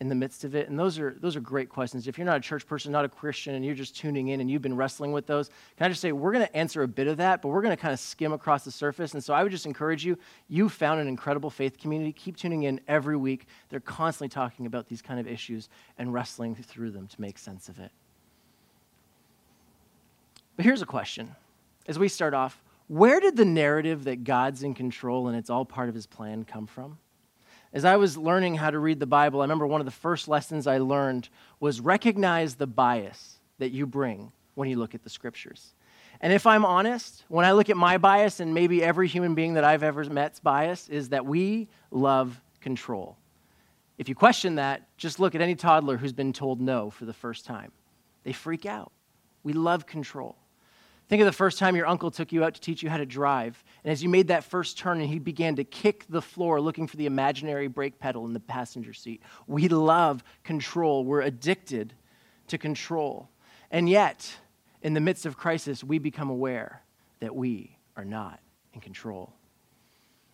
in 0.00 0.08
the 0.08 0.14
midst 0.14 0.44
of 0.44 0.54
it? 0.54 0.68
And 0.68 0.78
those 0.78 0.98
are, 0.98 1.16
those 1.20 1.36
are 1.36 1.40
great 1.40 1.68
questions. 1.68 2.08
If 2.08 2.18
you're 2.18 2.24
not 2.24 2.36
a 2.36 2.40
church 2.40 2.66
person, 2.66 2.92
not 2.92 3.04
a 3.04 3.08
Christian, 3.08 3.54
and 3.54 3.64
you're 3.64 3.74
just 3.74 3.96
tuning 3.96 4.28
in 4.28 4.40
and 4.40 4.50
you've 4.50 4.62
been 4.62 4.76
wrestling 4.76 5.12
with 5.12 5.26
those, 5.26 5.48
can 5.76 5.86
I 5.86 5.88
just 5.88 6.00
say, 6.00 6.12
we're 6.12 6.32
going 6.32 6.46
to 6.46 6.56
answer 6.56 6.82
a 6.82 6.88
bit 6.88 7.06
of 7.06 7.16
that, 7.18 7.42
but 7.42 7.48
we're 7.48 7.62
going 7.62 7.76
to 7.76 7.80
kind 7.80 7.94
of 7.94 8.00
skim 8.00 8.32
across 8.32 8.64
the 8.64 8.70
surface. 8.70 9.14
And 9.14 9.22
so 9.22 9.32
I 9.32 9.42
would 9.42 9.52
just 9.52 9.66
encourage 9.66 10.04
you, 10.04 10.18
you 10.48 10.68
found 10.68 11.00
an 11.00 11.08
incredible 11.08 11.50
faith 11.50 11.78
community. 11.78 12.12
Keep 12.12 12.36
tuning 12.36 12.64
in 12.64 12.80
every 12.88 13.16
week. 13.16 13.46
They're 13.68 13.80
constantly 13.80 14.28
talking 14.28 14.66
about 14.66 14.88
these 14.88 15.02
kind 15.02 15.20
of 15.20 15.26
issues 15.26 15.68
and 15.98 16.12
wrestling 16.12 16.54
through 16.54 16.90
them 16.90 17.06
to 17.06 17.20
make 17.20 17.38
sense 17.38 17.68
of 17.68 17.78
it. 17.78 17.90
But 20.56 20.64
here's 20.64 20.82
a 20.82 20.86
question 20.86 21.34
as 21.86 21.98
we 21.98 22.08
start 22.08 22.34
off 22.34 22.62
where 22.86 23.18
did 23.18 23.36
the 23.36 23.46
narrative 23.46 24.04
that 24.04 24.24
God's 24.24 24.62
in 24.62 24.74
control 24.74 25.28
and 25.28 25.36
it's 25.36 25.48
all 25.48 25.64
part 25.64 25.88
of 25.88 25.94
his 25.94 26.06
plan 26.06 26.44
come 26.44 26.66
from? 26.66 26.98
As 27.74 27.84
I 27.84 27.96
was 27.96 28.16
learning 28.16 28.54
how 28.54 28.70
to 28.70 28.78
read 28.78 29.00
the 29.00 29.06
Bible, 29.06 29.40
I 29.40 29.44
remember 29.44 29.66
one 29.66 29.80
of 29.80 29.84
the 29.84 29.90
first 29.90 30.28
lessons 30.28 30.68
I 30.68 30.78
learned 30.78 31.28
was 31.58 31.80
recognize 31.80 32.54
the 32.54 32.68
bias 32.68 33.40
that 33.58 33.72
you 33.72 33.84
bring 33.84 34.30
when 34.54 34.70
you 34.70 34.76
look 34.76 34.94
at 34.94 35.02
the 35.02 35.10
scriptures. 35.10 35.74
And 36.20 36.32
if 36.32 36.46
I'm 36.46 36.64
honest, 36.64 37.24
when 37.26 37.44
I 37.44 37.50
look 37.50 37.68
at 37.68 37.76
my 37.76 37.98
bias 37.98 38.38
and 38.38 38.54
maybe 38.54 38.80
every 38.80 39.08
human 39.08 39.34
being 39.34 39.54
that 39.54 39.64
I've 39.64 39.82
ever 39.82 40.04
met's 40.04 40.38
bias 40.38 40.88
is 40.88 41.08
that 41.08 41.26
we 41.26 41.66
love 41.90 42.40
control. 42.60 43.16
If 43.98 44.08
you 44.08 44.14
question 44.14 44.54
that, 44.54 44.86
just 44.96 45.18
look 45.18 45.34
at 45.34 45.40
any 45.40 45.56
toddler 45.56 45.96
who's 45.96 46.12
been 46.12 46.32
told 46.32 46.60
no 46.60 46.90
for 46.90 47.06
the 47.06 47.12
first 47.12 47.44
time. 47.44 47.72
They 48.22 48.32
freak 48.32 48.66
out. 48.66 48.92
We 49.42 49.52
love 49.52 49.84
control. 49.84 50.36
Think 51.08 51.20
of 51.20 51.26
the 51.26 51.32
first 51.32 51.58
time 51.58 51.76
your 51.76 51.86
uncle 51.86 52.10
took 52.10 52.32
you 52.32 52.44
out 52.44 52.54
to 52.54 52.60
teach 52.60 52.82
you 52.82 52.88
how 52.88 52.96
to 52.96 53.04
drive. 53.04 53.62
And 53.84 53.92
as 53.92 54.02
you 54.02 54.08
made 54.08 54.28
that 54.28 54.44
first 54.44 54.78
turn 54.78 55.00
and 55.00 55.08
he 55.08 55.18
began 55.18 55.56
to 55.56 55.64
kick 55.64 56.06
the 56.08 56.22
floor 56.22 56.60
looking 56.60 56.86
for 56.86 56.96
the 56.96 57.06
imaginary 57.06 57.68
brake 57.68 57.98
pedal 57.98 58.24
in 58.24 58.32
the 58.32 58.40
passenger 58.40 58.94
seat. 58.94 59.22
We 59.46 59.68
love 59.68 60.24
control. 60.44 61.04
We're 61.04 61.20
addicted 61.20 61.92
to 62.48 62.56
control. 62.56 63.28
And 63.70 63.88
yet, 63.88 64.34
in 64.82 64.94
the 64.94 65.00
midst 65.00 65.26
of 65.26 65.36
crisis, 65.36 65.84
we 65.84 65.98
become 65.98 66.30
aware 66.30 66.82
that 67.20 67.34
we 67.34 67.76
are 67.96 68.04
not 68.04 68.40
in 68.72 68.80
control. 68.80 69.32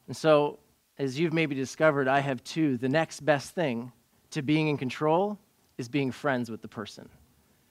And 0.07 0.17
so, 0.17 0.59
as 0.99 1.19
you've 1.19 1.33
maybe 1.33 1.55
discovered, 1.55 2.07
I 2.09 2.21
have 2.21 2.45
too. 2.45 2.77
The 2.77 2.89
next 2.89 3.21
best 3.21 3.55
thing 3.55 3.93
to 4.31 4.43
being 4.43 4.69
in 4.69 4.77
control 4.77 5.39
is 5.79 5.89
being 5.89 6.13
friends 6.13 6.51
with 6.51 6.63
the 6.63 6.69
person 6.69 7.09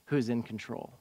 who's 0.05 0.29
in 0.29 0.41
control. 0.41 0.93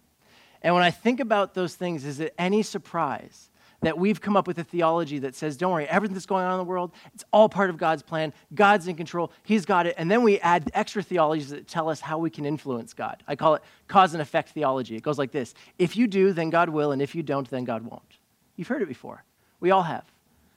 And 0.63 0.75
when 0.75 0.83
I 0.83 0.91
think 0.91 1.21
about 1.21 1.55
those 1.55 1.75
things, 1.75 2.05
is 2.05 2.21
it 2.21 2.35
any 2.39 2.63
surprise 2.63 3.51
that 3.81 3.97
we've 3.97 4.21
come 4.21 4.37
up 4.37 4.47
with 4.47 4.59
a 4.59 4.65
theology 4.65 5.21
that 5.21 5.37
says, 5.37 5.57
don't 5.57 5.73
worry, 5.73 5.89
everything 5.89 6.15
that's 6.15 6.27
going 6.27 6.45
on 6.45 6.53
in 6.53 6.59
the 6.59 6.65
world, 6.65 6.91
it's 7.15 7.25
all 7.33 7.49
part 7.49 7.71
of 7.71 7.77
God's 7.77 8.03
plan. 8.03 8.33
God's 8.55 8.89
in 8.89 8.97
control. 8.97 9.31
He's 9.45 9.65
got 9.65 9.87
it. 9.87 9.95
And 9.97 10.11
then 10.11 10.23
we 10.23 10.41
add 10.41 10.71
extra 10.75 11.03
theologies 11.03 11.51
that 11.51 11.69
tell 11.69 11.89
us 11.89 12.01
how 12.01 12.19
we 12.19 12.31
can 12.31 12.45
influence 12.45 12.93
God. 12.93 13.23
I 13.29 13.37
call 13.37 13.55
it 13.55 13.63
cause 13.87 14.15
and 14.15 14.23
effect 14.23 14.51
theology. 14.51 14.97
It 14.97 15.03
goes 15.03 15.19
like 15.19 15.31
this 15.31 15.55
If 15.79 15.97
you 15.97 16.07
do, 16.07 16.33
then 16.33 16.51
God 16.51 16.69
will. 16.69 16.93
And 16.93 17.01
if 17.01 17.15
you 17.15 17.23
don't, 17.23 17.49
then 17.49 17.65
God 17.65 17.85
won't. 17.85 18.19
You've 18.57 18.69
heard 18.69 18.83
it 18.83 18.89
before. 18.89 19.25
We 19.61 19.71
all 19.71 19.85
have. 19.85 20.05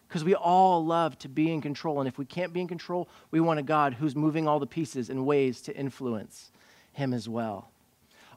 Because 0.07 0.23
we 0.25 0.35
all 0.35 0.83
love 0.83 1.17
to 1.19 1.29
be 1.29 1.51
in 1.53 1.61
control. 1.61 2.01
And 2.01 2.07
if 2.07 2.17
we 2.17 2.25
can't 2.25 2.51
be 2.51 2.59
in 2.59 2.67
control, 2.67 3.07
we 3.29 3.39
want 3.39 3.59
a 3.59 3.63
God 3.63 3.93
who's 3.93 4.15
moving 4.15 4.47
all 4.47 4.59
the 4.59 4.67
pieces 4.67 5.09
in 5.09 5.25
ways 5.25 5.61
to 5.61 5.75
influence 5.75 6.51
Him 6.91 7.13
as 7.13 7.29
well. 7.29 7.70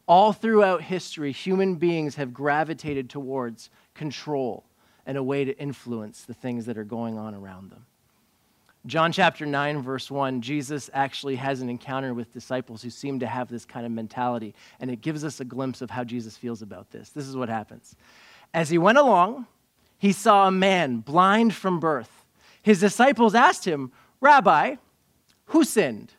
All 0.07 0.33
throughout 0.33 0.83
history, 0.83 1.33
human 1.33 1.77
beings 1.77 2.17
have 2.17 2.35
gravitated 2.35 3.09
towards 3.09 3.71
control 3.95 4.65
and 5.07 5.17
a 5.17 5.23
way 5.23 5.45
to 5.45 5.59
influence 5.59 6.23
the 6.23 6.35
things 6.35 6.67
that 6.67 6.77
are 6.77 6.85
going 6.85 7.19
on 7.19 7.35
around 7.35 7.71
them. 7.71 7.87
John 8.87 9.13
chapter 9.13 9.47
9, 9.47 9.81
verse 9.81 10.11
1, 10.11 10.43
Jesus 10.43 10.91
actually 10.93 11.37
has 11.37 11.63
an 11.63 11.71
encounter 11.71 12.13
with 12.13 12.35
disciples 12.35 12.83
who 12.83 12.91
seem 12.91 13.21
to 13.21 13.27
have 13.27 13.49
this 13.49 13.65
kind 13.65 13.87
of 13.87 13.93
mentality, 13.93 14.55
and 14.79 14.91
it 14.91 15.01
gives 15.01 15.25
us 15.25 15.41
a 15.41 15.45
glimpse 15.45 15.81
of 15.81 15.89
how 15.89 16.05
Jesus 16.05 16.37
feels 16.37 16.61
about 16.61 16.91
this. 16.91 17.09
This 17.09 17.27
is 17.27 17.35
what 17.35 17.49
happens. 17.49 17.97
As 18.53 18.69
he 18.69 18.77
went 18.77 18.99
along, 18.99 19.47
he 19.97 20.13
saw 20.13 20.47
a 20.47 20.51
man 20.51 20.99
blind 20.99 21.55
from 21.55 21.81
birth. 21.81 22.27
His 22.61 22.81
disciples 22.81 23.35
asked 23.35 23.65
him, 23.65 23.91
Rabbi, 24.21 24.77
who 25.47 25.65
sinned, 25.65 26.13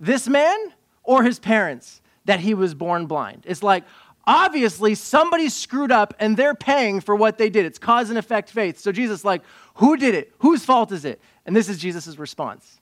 this 0.00 0.26
man 0.26 0.74
or 1.04 1.22
his 1.22 1.38
parents, 1.38 2.00
that 2.28 2.40
he 2.40 2.52
was 2.52 2.74
born 2.74 3.06
blind? 3.06 3.44
It's 3.46 3.62
like, 3.62 3.84
obviously, 4.26 4.94
somebody 4.94 5.48
screwed 5.48 5.90
up 5.90 6.12
and 6.20 6.36
they're 6.36 6.54
paying 6.54 7.00
for 7.00 7.16
what 7.16 7.38
they 7.38 7.48
did. 7.48 7.64
It's 7.64 7.78
cause 7.78 8.10
and 8.10 8.18
effect 8.18 8.50
faith. 8.50 8.78
So 8.78 8.92
Jesus, 8.92 9.24
like, 9.24 9.42
who 9.76 9.96
did 9.96 10.14
it? 10.14 10.34
Whose 10.40 10.62
fault 10.62 10.92
is 10.92 11.06
it? 11.06 11.22
And 11.46 11.56
this 11.56 11.70
is 11.70 11.78
Jesus' 11.78 12.18
response. 12.18 12.80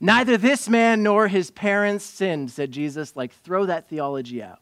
Neither 0.00 0.38
this 0.38 0.66
man 0.66 1.02
nor 1.02 1.28
his 1.28 1.50
parents 1.50 2.06
sinned, 2.06 2.50
said 2.50 2.72
Jesus. 2.72 3.14
Like, 3.14 3.34
throw 3.34 3.66
that 3.66 3.90
theology 3.90 4.42
out. 4.42 4.60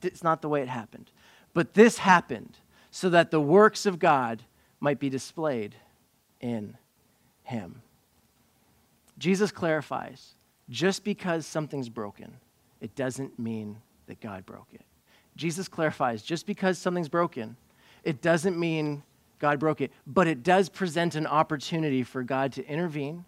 It's 0.00 0.22
not 0.22 0.40
the 0.40 0.48
way 0.48 0.62
it 0.62 0.68
happened. 0.68 1.10
But 1.54 1.74
this 1.74 1.98
happened 1.98 2.58
so 2.92 3.10
that 3.10 3.32
the 3.32 3.40
works 3.40 3.84
of 3.84 3.98
God 3.98 4.42
might 4.78 5.00
be 5.00 5.10
displayed 5.10 5.74
in 6.40 6.76
him. 7.42 7.82
Jesus 9.18 9.50
clarifies 9.50 10.34
just 10.68 11.04
because 11.04 11.46
something's 11.46 11.88
broken, 11.88 12.36
it 12.80 12.94
doesn't 12.94 13.38
mean 13.38 13.78
that 14.06 14.20
God 14.20 14.44
broke 14.46 14.68
it. 14.72 14.84
Jesus 15.36 15.68
clarifies 15.68 16.22
just 16.22 16.46
because 16.46 16.78
something's 16.78 17.08
broken, 17.08 17.56
it 18.02 18.22
doesn't 18.22 18.58
mean 18.58 19.02
God 19.38 19.58
broke 19.58 19.80
it, 19.80 19.92
but 20.06 20.26
it 20.26 20.42
does 20.42 20.68
present 20.68 21.14
an 21.14 21.26
opportunity 21.26 22.02
for 22.02 22.22
God 22.22 22.52
to 22.52 22.66
intervene 22.66 23.24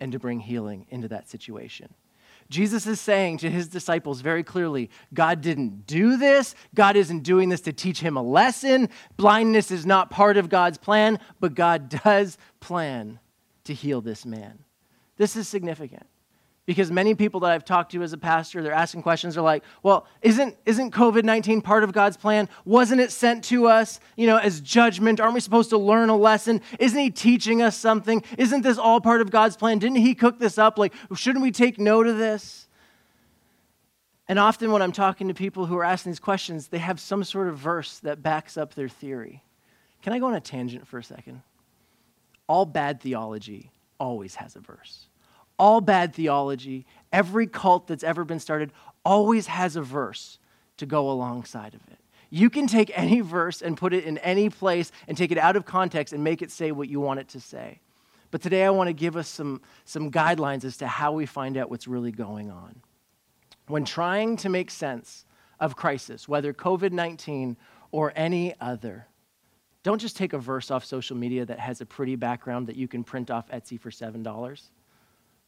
and 0.00 0.12
to 0.12 0.18
bring 0.18 0.40
healing 0.40 0.86
into 0.90 1.08
that 1.08 1.28
situation. 1.28 1.94
Jesus 2.50 2.86
is 2.86 3.00
saying 3.00 3.38
to 3.38 3.50
his 3.50 3.68
disciples 3.68 4.20
very 4.20 4.42
clearly 4.42 4.90
God 5.14 5.40
didn't 5.40 5.86
do 5.86 6.16
this. 6.16 6.54
God 6.74 6.96
isn't 6.96 7.20
doing 7.20 7.48
this 7.48 7.62
to 7.62 7.72
teach 7.72 8.00
him 8.00 8.16
a 8.16 8.22
lesson. 8.22 8.90
Blindness 9.16 9.70
is 9.70 9.86
not 9.86 10.10
part 10.10 10.36
of 10.36 10.48
God's 10.48 10.76
plan, 10.76 11.18
but 11.40 11.54
God 11.54 11.88
does 11.88 12.36
plan 12.60 13.20
to 13.64 13.72
heal 13.72 14.00
this 14.00 14.26
man. 14.26 14.58
This 15.16 15.36
is 15.36 15.48
significant 15.48 16.06
because 16.64 16.92
many 16.92 17.14
people 17.14 17.40
that 17.40 17.50
I've 17.50 17.64
talked 17.64 17.92
to 17.92 18.02
as 18.02 18.12
a 18.12 18.18
pastor, 18.18 18.62
they're 18.62 18.72
asking 18.72 19.02
questions. 19.02 19.34
They're 19.34 19.42
like, 19.42 19.64
well, 19.82 20.06
isn't, 20.20 20.56
isn't 20.64 20.92
COVID 20.92 21.24
19 21.24 21.60
part 21.60 21.82
of 21.82 21.92
God's 21.92 22.16
plan? 22.16 22.48
Wasn't 22.64 23.00
it 23.00 23.10
sent 23.10 23.44
to 23.44 23.66
us, 23.66 23.98
you 24.16 24.28
know, 24.28 24.36
as 24.36 24.60
judgment? 24.60 25.18
Aren't 25.18 25.34
we 25.34 25.40
supposed 25.40 25.70
to 25.70 25.78
learn 25.78 26.08
a 26.08 26.16
lesson? 26.16 26.60
Isn't 26.78 26.98
He 26.98 27.10
teaching 27.10 27.62
us 27.62 27.76
something? 27.76 28.22
Isn't 28.38 28.62
this 28.62 28.78
all 28.78 29.00
part 29.00 29.20
of 29.20 29.30
God's 29.30 29.56
plan? 29.56 29.80
Didn't 29.80 29.96
He 29.96 30.14
cook 30.14 30.38
this 30.38 30.56
up? 30.56 30.78
Like, 30.78 30.94
shouldn't 31.14 31.42
we 31.42 31.50
take 31.50 31.80
note 31.80 32.06
of 32.06 32.16
this? 32.16 32.68
And 34.28 34.38
often 34.38 34.70
when 34.70 34.82
I'm 34.82 34.92
talking 34.92 35.28
to 35.28 35.34
people 35.34 35.66
who 35.66 35.76
are 35.76 35.84
asking 35.84 36.12
these 36.12 36.20
questions, 36.20 36.68
they 36.68 36.78
have 36.78 37.00
some 37.00 37.24
sort 37.24 37.48
of 37.48 37.58
verse 37.58 37.98
that 38.00 38.22
backs 38.22 38.56
up 38.56 38.74
their 38.74 38.88
theory. 38.88 39.42
Can 40.00 40.12
I 40.12 40.20
go 40.20 40.26
on 40.26 40.34
a 40.34 40.40
tangent 40.40 40.86
for 40.86 40.98
a 40.98 41.04
second? 41.04 41.42
All 42.46 42.64
bad 42.64 43.00
theology 43.00 43.72
always 43.98 44.36
has 44.36 44.54
a 44.54 44.60
verse 44.60 45.06
all 45.58 45.80
bad 45.80 46.14
theology, 46.14 46.86
every 47.12 47.46
cult 47.46 47.86
that's 47.86 48.04
ever 48.04 48.24
been 48.24 48.40
started, 48.40 48.72
always 49.04 49.46
has 49.46 49.76
a 49.76 49.82
verse 49.82 50.38
to 50.78 50.86
go 50.86 51.10
alongside 51.10 51.74
of 51.74 51.80
it. 51.90 51.98
You 52.30 52.50
can 52.50 52.66
take 52.66 52.90
any 52.98 53.20
verse 53.20 53.62
and 53.62 53.76
put 53.76 53.92
it 53.92 54.04
in 54.04 54.18
any 54.18 54.50
place 54.50 54.90
and 55.06 55.16
take 55.16 55.30
it 55.30 55.38
out 55.38 55.56
of 55.56 55.64
context 55.64 56.12
and 56.12 56.24
make 56.24 56.42
it 56.42 56.50
say 56.50 56.72
what 56.72 56.88
you 56.88 57.00
want 57.00 57.20
it 57.20 57.28
to 57.28 57.40
say. 57.40 57.80
But 58.30 58.40
today 58.40 58.64
I 58.64 58.70
want 58.70 58.88
to 58.88 58.94
give 58.94 59.16
us 59.16 59.28
some, 59.28 59.60
some 59.84 60.10
guidelines 60.10 60.64
as 60.64 60.78
to 60.78 60.88
how 60.88 61.12
we 61.12 61.26
find 61.26 61.56
out 61.58 61.70
what's 61.70 61.86
really 61.86 62.12
going 62.12 62.50
on. 62.50 62.80
When 63.68 63.84
trying 63.84 64.36
to 64.38 64.48
make 64.48 64.70
sense 64.70 65.26
of 65.60 65.76
crisis, 65.76 66.26
whether 66.26 66.52
COVID 66.52 66.92
19 66.92 67.56
or 67.90 68.12
any 68.16 68.54
other, 68.58 69.06
don't 69.82 70.00
just 70.00 70.16
take 70.16 70.32
a 70.32 70.38
verse 70.38 70.70
off 70.70 70.84
social 70.84 71.16
media 71.16 71.44
that 71.44 71.58
has 71.58 71.80
a 71.80 71.86
pretty 71.86 72.16
background 72.16 72.68
that 72.68 72.76
you 72.76 72.88
can 72.88 73.04
print 73.04 73.30
off 73.30 73.50
Etsy 73.50 73.78
for 73.78 73.90
$7 73.90 74.22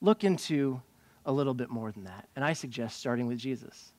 look 0.05 0.23
into 0.23 0.81
a 1.25 1.33
little 1.33 1.55
bit 1.55 1.71
more 1.71 1.91
than 1.91 2.05
that. 2.05 2.29
And 2.37 2.45
I 2.45 2.53
suggest 2.53 2.99
starting 2.99 3.27
with 3.27 3.39
Jesus. 3.39 3.93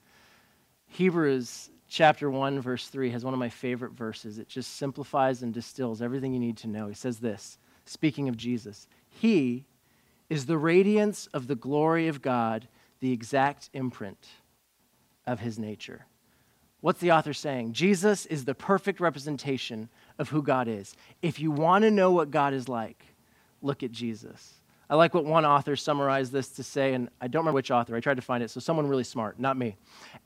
Hebrews 0.87 1.71
chapter 1.87 2.29
1, 2.29 2.61
verse 2.61 2.87
3 2.87 3.09
has 3.09 3.25
one 3.25 3.33
of 3.33 3.39
my 3.39 3.49
favorite 3.49 3.93
verses. 3.93 4.37
It 4.37 4.47
just 4.47 4.77
simplifies 4.77 5.41
and 5.41 5.53
distills 5.53 6.01
everything 6.01 6.33
you 6.33 6.39
need 6.39 6.57
to 6.57 6.67
know. 6.67 6.87
He 6.87 6.93
says 6.93 7.19
this, 7.19 7.57
speaking 7.85 8.29
of 8.29 8.37
Jesus 8.37 8.87
He 9.09 9.65
is 10.29 10.45
the 10.45 10.57
radiance 10.57 11.27
of 11.33 11.47
the 11.47 11.55
glory 11.55 12.07
of 12.07 12.21
God, 12.21 12.67
the 12.99 13.11
exact 13.11 13.69
imprint 13.73 14.27
of 15.25 15.39
his 15.39 15.59
nature. 15.59 16.05
What's 16.81 16.99
the 16.99 17.11
author 17.11 17.33
saying? 17.33 17.73
Jesus 17.73 18.25
is 18.27 18.45
the 18.45 18.55
perfect 18.55 18.99
representation 18.99 19.89
of 20.19 20.29
who 20.29 20.41
God 20.41 20.67
is. 20.67 20.95
If 21.21 21.39
you 21.39 21.51
want 21.51 21.83
to 21.83 21.91
know 21.91 22.11
what 22.11 22.31
God 22.31 22.53
is 22.53 22.69
like, 22.69 23.03
look 23.61 23.81
at 23.81 23.91
Jesus. 23.91 24.53
I 24.89 24.95
like 24.95 25.13
what 25.13 25.25
one 25.25 25.45
author 25.45 25.75
summarized 25.75 26.31
this 26.31 26.49
to 26.49 26.63
say, 26.63 26.93
and 26.93 27.09
I 27.19 27.27
don't 27.27 27.41
remember 27.41 27.55
which 27.55 27.71
author. 27.71 27.95
I 27.95 27.99
tried 27.99 28.17
to 28.17 28.21
find 28.21 28.43
it, 28.43 28.51
so 28.51 28.59
someone 28.59 28.87
really 28.87 29.03
smart, 29.03 29.39
not 29.39 29.57
me. 29.57 29.77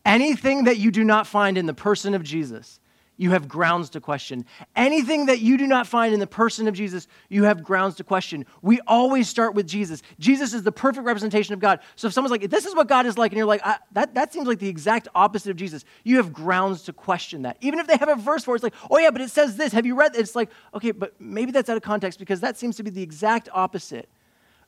Anything 0.05 0.65
that 0.65 0.77
you 0.77 0.91
do 0.91 1.03
not 1.03 1.27
find 1.27 1.57
in 1.57 1.65
the 1.65 1.73
person 1.73 2.13
of 2.13 2.23
Jesus, 2.23 2.79
you 3.15 3.31
have 3.31 3.49
grounds 3.49 3.89
to 3.91 3.99
question. 3.99 4.45
Anything 4.77 5.25
that 5.25 5.39
you 5.39 5.57
do 5.57 5.67
not 5.67 5.87
find 5.87 6.13
in 6.13 6.21
the 6.21 6.27
person 6.27 6.69
of 6.69 6.73
Jesus, 6.73 7.05
you 7.27 7.43
have 7.43 7.63
grounds 7.63 7.95
to 7.97 8.03
question. 8.05 8.45
We 8.61 8.79
always 8.87 9.27
start 9.27 9.55
with 9.55 9.67
Jesus. 9.67 10.01
Jesus 10.19 10.53
is 10.53 10.63
the 10.63 10.71
perfect 10.71 11.05
representation 11.05 11.53
of 11.53 11.59
God. 11.59 11.81
So 11.97 12.07
if 12.07 12.13
someone's 12.13 12.31
like, 12.31 12.49
this 12.49 12.65
is 12.65 12.73
what 12.73 12.87
God 12.87 13.05
is 13.05 13.17
like, 13.17 13.33
and 13.33 13.37
you're 13.37 13.45
like, 13.45 13.61
that, 13.91 14.15
that 14.15 14.31
seems 14.31 14.47
like 14.47 14.59
the 14.59 14.69
exact 14.69 15.09
opposite 15.15 15.51
of 15.51 15.57
Jesus, 15.57 15.83
you 16.05 16.15
have 16.15 16.31
grounds 16.31 16.83
to 16.83 16.93
question 16.93 17.41
that. 17.41 17.57
Even 17.59 17.79
if 17.79 17.87
they 17.87 17.97
have 17.97 18.07
a 18.07 18.15
verse 18.15 18.45
for 18.45 18.55
it, 18.55 18.57
it's 18.57 18.63
like, 18.63 18.75
oh 18.89 18.97
yeah, 18.99 19.11
but 19.11 19.19
it 19.19 19.29
says 19.29 19.57
this. 19.57 19.73
Have 19.73 19.85
you 19.85 19.95
read 19.95 20.15
it? 20.15 20.19
It's 20.21 20.35
like, 20.35 20.49
okay, 20.73 20.91
but 20.91 21.19
maybe 21.19 21.51
that's 21.51 21.69
out 21.69 21.75
of 21.75 21.83
context 21.83 22.19
because 22.19 22.39
that 22.39 22.57
seems 22.57 22.77
to 22.77 22.83
be 22.83 22.89
the 22.89 23.03
exact 23.03 23.49
opposite 23.51 24.07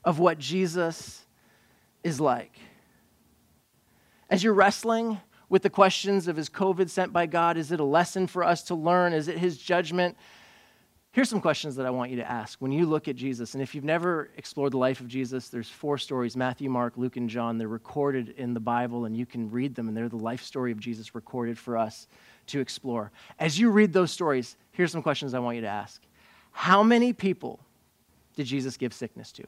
of 0.03 0.19
what 0.19 0.39
Jesus 0.39 1.25
is 2.03 2.19
like. 2.19 2.53
As 4.29 4.43
you're 4.43 4.53
wrestling 4.53 5.19
with 5.49 5.63
the 5.63 5.69
questions 5.69 6.27
of 6.27 6.39
is 6.39 6.49
COVID 6.49 6.89
sent 6.89 7.11
by 7.11 7.25
God? 7.25 7.57
Is 7.57 7.71
it 7.71 7.79
a 7.81 7.85
lesson 7.85 8.25
for 8.25 8.43
us 8.43 8.63
to 8.63 8.75
learn? 8.75 9.11
Is 9.11 9.27
it 9.27 9.37
his 9.37 9.57
judgment? 9.57 10.15
Here's 11.11 11.29
some 11.29 11.41
questions 11.41 11.75
that 11.75 11.85
I 11.85 11.89
want 11.89 12.09
you 12.09 12.17
to 12.17 12.31
ask 12.31 12.61
when 12.61 12.71
you 12.71 12.85
look 12.85 13.09
at 13.09 13.17
Jesus. 13.17 13.53
And 13.53 13.61
if 13.61 13.75
you've 13.75 13.83
never 13.83 14.29
explored 14.37 14.71
the 14.71 14.77
life 14.77 15.01
of 15.01 15.09
Jesus, 15.09 15.49
there's 15.49 15.67
four 15.67 15.97
stories 15.97 16.37
Matthew, 16.37 16.69
Mark, 16.69 16.93
Luke, 16.95 17.17
and 17.17 17.29
John. 17.29 17.57
They're 17.57 17.67
recorded 17.67 18.29
in 18.37 18.53
the 18.53 18.61
Bible, 18.61 19.03
and 19.03 19.15
you 19.15 19.25
can 19.25 19.51
read 19.51 19.75
them, 19.75 19.89
and 19.89 19.97
they're 19.97 20.07
the 20.07 20.15
life 20.15 20.41
story 20.41 20.71
of 20.71 20.79
Jesus 20.79 21.13
recorded 21.13 21.59
for 21.59 21.77
us 21.77 22.07
to 22.47 22.61
explore. 22.61 23.11
As 23.39 23.59
you 23.59 23.71
read 23.71 23.91
those 23.91 24.11
stories, 24.11 24.55
here's 24.71 24.93
some 24.93 25.03
questions 25.03 25.33
I 25.33 25.39
want 25.39 25.55
you 25.55 25.63
to 25.63 25.67
ask 25.67 26.01
How 26.53 26.81
many 26.81 27.11
people 27.11 27.59
did 28.37 28.45
Jesus 28.45 28.77
give 28.77 28.93
sickness 28.93 29.33
to? 29.33 29.43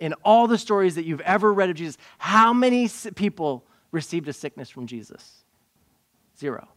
In 0.00 0.14
all 0.24 0.48
the 0.48 0.58
stories 0.58 0.96
that 0.96 1.04
you've 1.04 1.20
ever 1.20 1.52
read 1.52 1.70
of 1.70 1.76
Jesus, 1.76 1.98
how 2.18 2.52
many 2.52 2.88
people 3.14 3.64
received 3.92 4.26
a 4.28 4.32
sickness 4.32 4.68
from 4.68 4.86
Jesus? 4.86 5.44
Zero. 6.38 6.68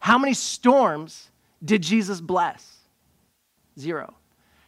How 0.00 0.18
many 0.18 0.34
storms 0.34 1.30
did 1.64 1.80
Jesus 1.80 2.20
bless? 2.20 2.78
Zero. 3.78 4.14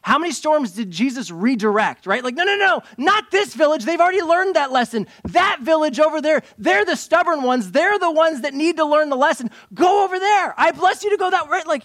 How 0.01 0.19
many 0.19 0.31
storms 0.31 0.71
did 0.71 0.93
Jesus 0.93 1.33
redirect, 1.33 2.07
right? 2.07 2.23
Like, 2.23 2.37
no, 2.37 2.45
no, 2.45 2.57
no, 2.57 2.81
not 2.97 3.33
this 3.33 3.55
village. 3.55 3.85
They've 3.85 4.01
already 4.01 4.23
learned 4.23 4.55
that 4.55 4.71
lesson. 4.71 5.09
That 5.25 5.59
village 5.63 5.99
over 5.99 6.21
there, 6.21 6.43
they're 6.57 6.85
the 6.85 6.95
stubborn 6.95 7.43
ones. 7.43 7.73
They're 7.73 7.99
the 7.99 8.13
ones 8.13 8.43
that 8.43 8.55
need 8.55 8.77
to 8.77 8.85
learn 8.85 9.11
the 9.11 9.17
lesson. 9.17 9.51
Go 9.75 10.05
over 10.05 10.17
there. 10.17 10.55
I 10.57 10.71
bless 10.71 11.03
you 11.03 11.11
to 11.11 11.17
go 11.17 11.29
that 11.29 11.51
way. 11.51 11.63
Like, 11.67 11.83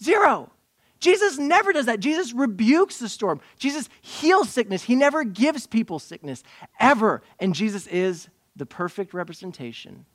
zero. 0.00 0.52
Jesus 0.98 1.38
never 1.38 1.72
does 1.72 1.86
that. 1.86 2.00
Jesus 2.00 2.32
rebukes 2.32 2.98
the 2.98 3.08
storm. 3.08 3.40
Jesus 3.58 3.88
heals 4.00 4.50
sickness. 4.50 4.82
He 4.82 4.94
never 4.94 5.24
gives 5.24 5.66
people 5.66 5.98
sickness, 5.98 6.42
ever. 6.80 7.22
And 7.38 7.54
Jesus 7.54 7.86
is 7.86 8.28
the 8.56 8.66
perfect 8.66 9.12
representation 9.12 10.06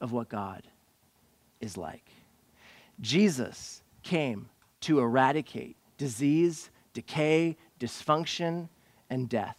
of 0.00 0.12
what 0.12 0.28
God 0.28 0.62
is 1.60 1.76
like. 1.76 2.10
Jesus 3.00 3.82
came 4.02 4.48
to 4.80 5.00
eradicate 5.00 5.76
disease, 5.98 6.70
decay, 6.94 7.56
dysfunction, 7.78 8.68
and 9.10 9.28
death. 9.28 9.56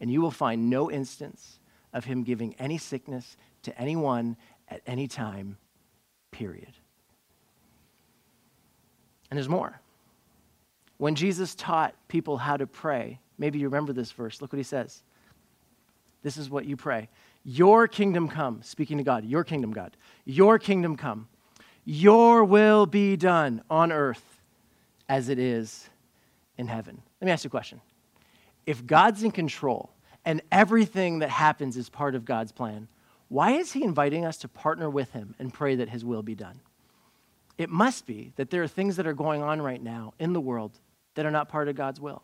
And 0.00 0.10
you 0.10 0.20
will 0.20 0.30
find 0.30 0.70
no 0.70 0.90
instance 0.90 1.58
of 1.92 2.04
him 2.04 2.22
giving 2.22 2.54
any 2.58 2.78
sickness 2.78 3.36
to 3.64 3.76
anyone 3.78 4.36
at 4.68 4.80
any 4.86 5.08
time, 5.08 5.58
period. 6.30 6.72
And 9.30 9.36
there's 9.36 9.48
more. 9.48 9.81
When 11.02 11.16
Jesus 11.16 11.56
taught 11.56 11.96
people 12.06 12.36
how 12.36 12.56
to 12.56 12.64
pray, 12.64 13.18
maybe 13.36 13.58
you 13.58 13.66
remember 13.66 13.92
this 13.92 14.12
verse. 14.12 14.40
Look 14.40 14.52
what 14.52 14.58
he 14.58 14.62
says. 14.62 15.02
This 16.22 16.36
is 16.36 16.48
what 16.48 16.64
you 16.64 16.76
pray 16.76 17.08
Your 17.44 17.88
kingdom 17.88 18.28
come, 18.28 18.62
speaking 18.62 18.98
to 18.98 19.02
God, 19.02 19.24
your 19.24 19.42
kingdom, 19.42 19.72
God. 19.72 19.96
Your 20.26 20.60
kingdom 20.60 20.96
come. 20.96 21.26
Your 21.84 22.44
will 22.44 22.86
be 22.86 23.16
done 23.16 23.62
on 23.68 23.90
earth 23.90 24.22
as 25.08 25.28
it 25.28 25.40
is 25.40 25.90
in 26.56 26.68
heaven. 26.68 27.02
Let 27.20 27.26
me 27.26 27.32
ask 27.32 27.42
you 27.42 27.48
a 27.48 27.50
question. 27.50 27.80
If 28.64 28.86
God's 28.86 29.24
in 29.24 29.32
control 29.32 29.90
and 30.24 30.40
everything 30.52 31.18
that 31.18 31.30
happens 31.30 31.76
is 31.76 31.88
part 31.88 32.14
of 32.14 32.24
God's 32.24 32.52
plan, 32.52 32.86
why 33.26 33.54
is 33.54 33.72
he 33.72 33.82
inviting 33.82 34.24
us 34.24 34.36
to 34.36 34.46
partner 34.46 34.88
with 34.88 35.10
him 35.10 35.34
and 35.40 35.52
pray 35.52 35.74
that 35.74 35.88
his 35.88 36.04
will 36.04 36.22
be 36.22 36.36
done? 36.36 36.60
it 37.58 37.70
must 37.70 38.06
be 38.06 38.32
that 38.36 38.50
there 38.50 38.62
are 38.62 38.68
things 38.68 38.96
that 38.96 39.06
are 39.06 39.12
going 39.12 39.42
on 39.42 39.60
right 39.60 39.82
now 39.82 40.14
in 40.18 40.32
the 40.32 40.40
world 40.40 40.78
that 41.14 41.26
are 41.26 41.30
not 41.30 41.48
part 41.48 41.68
of 41.68 41.76
God's 41.76 42.00
will. 42.00 42.22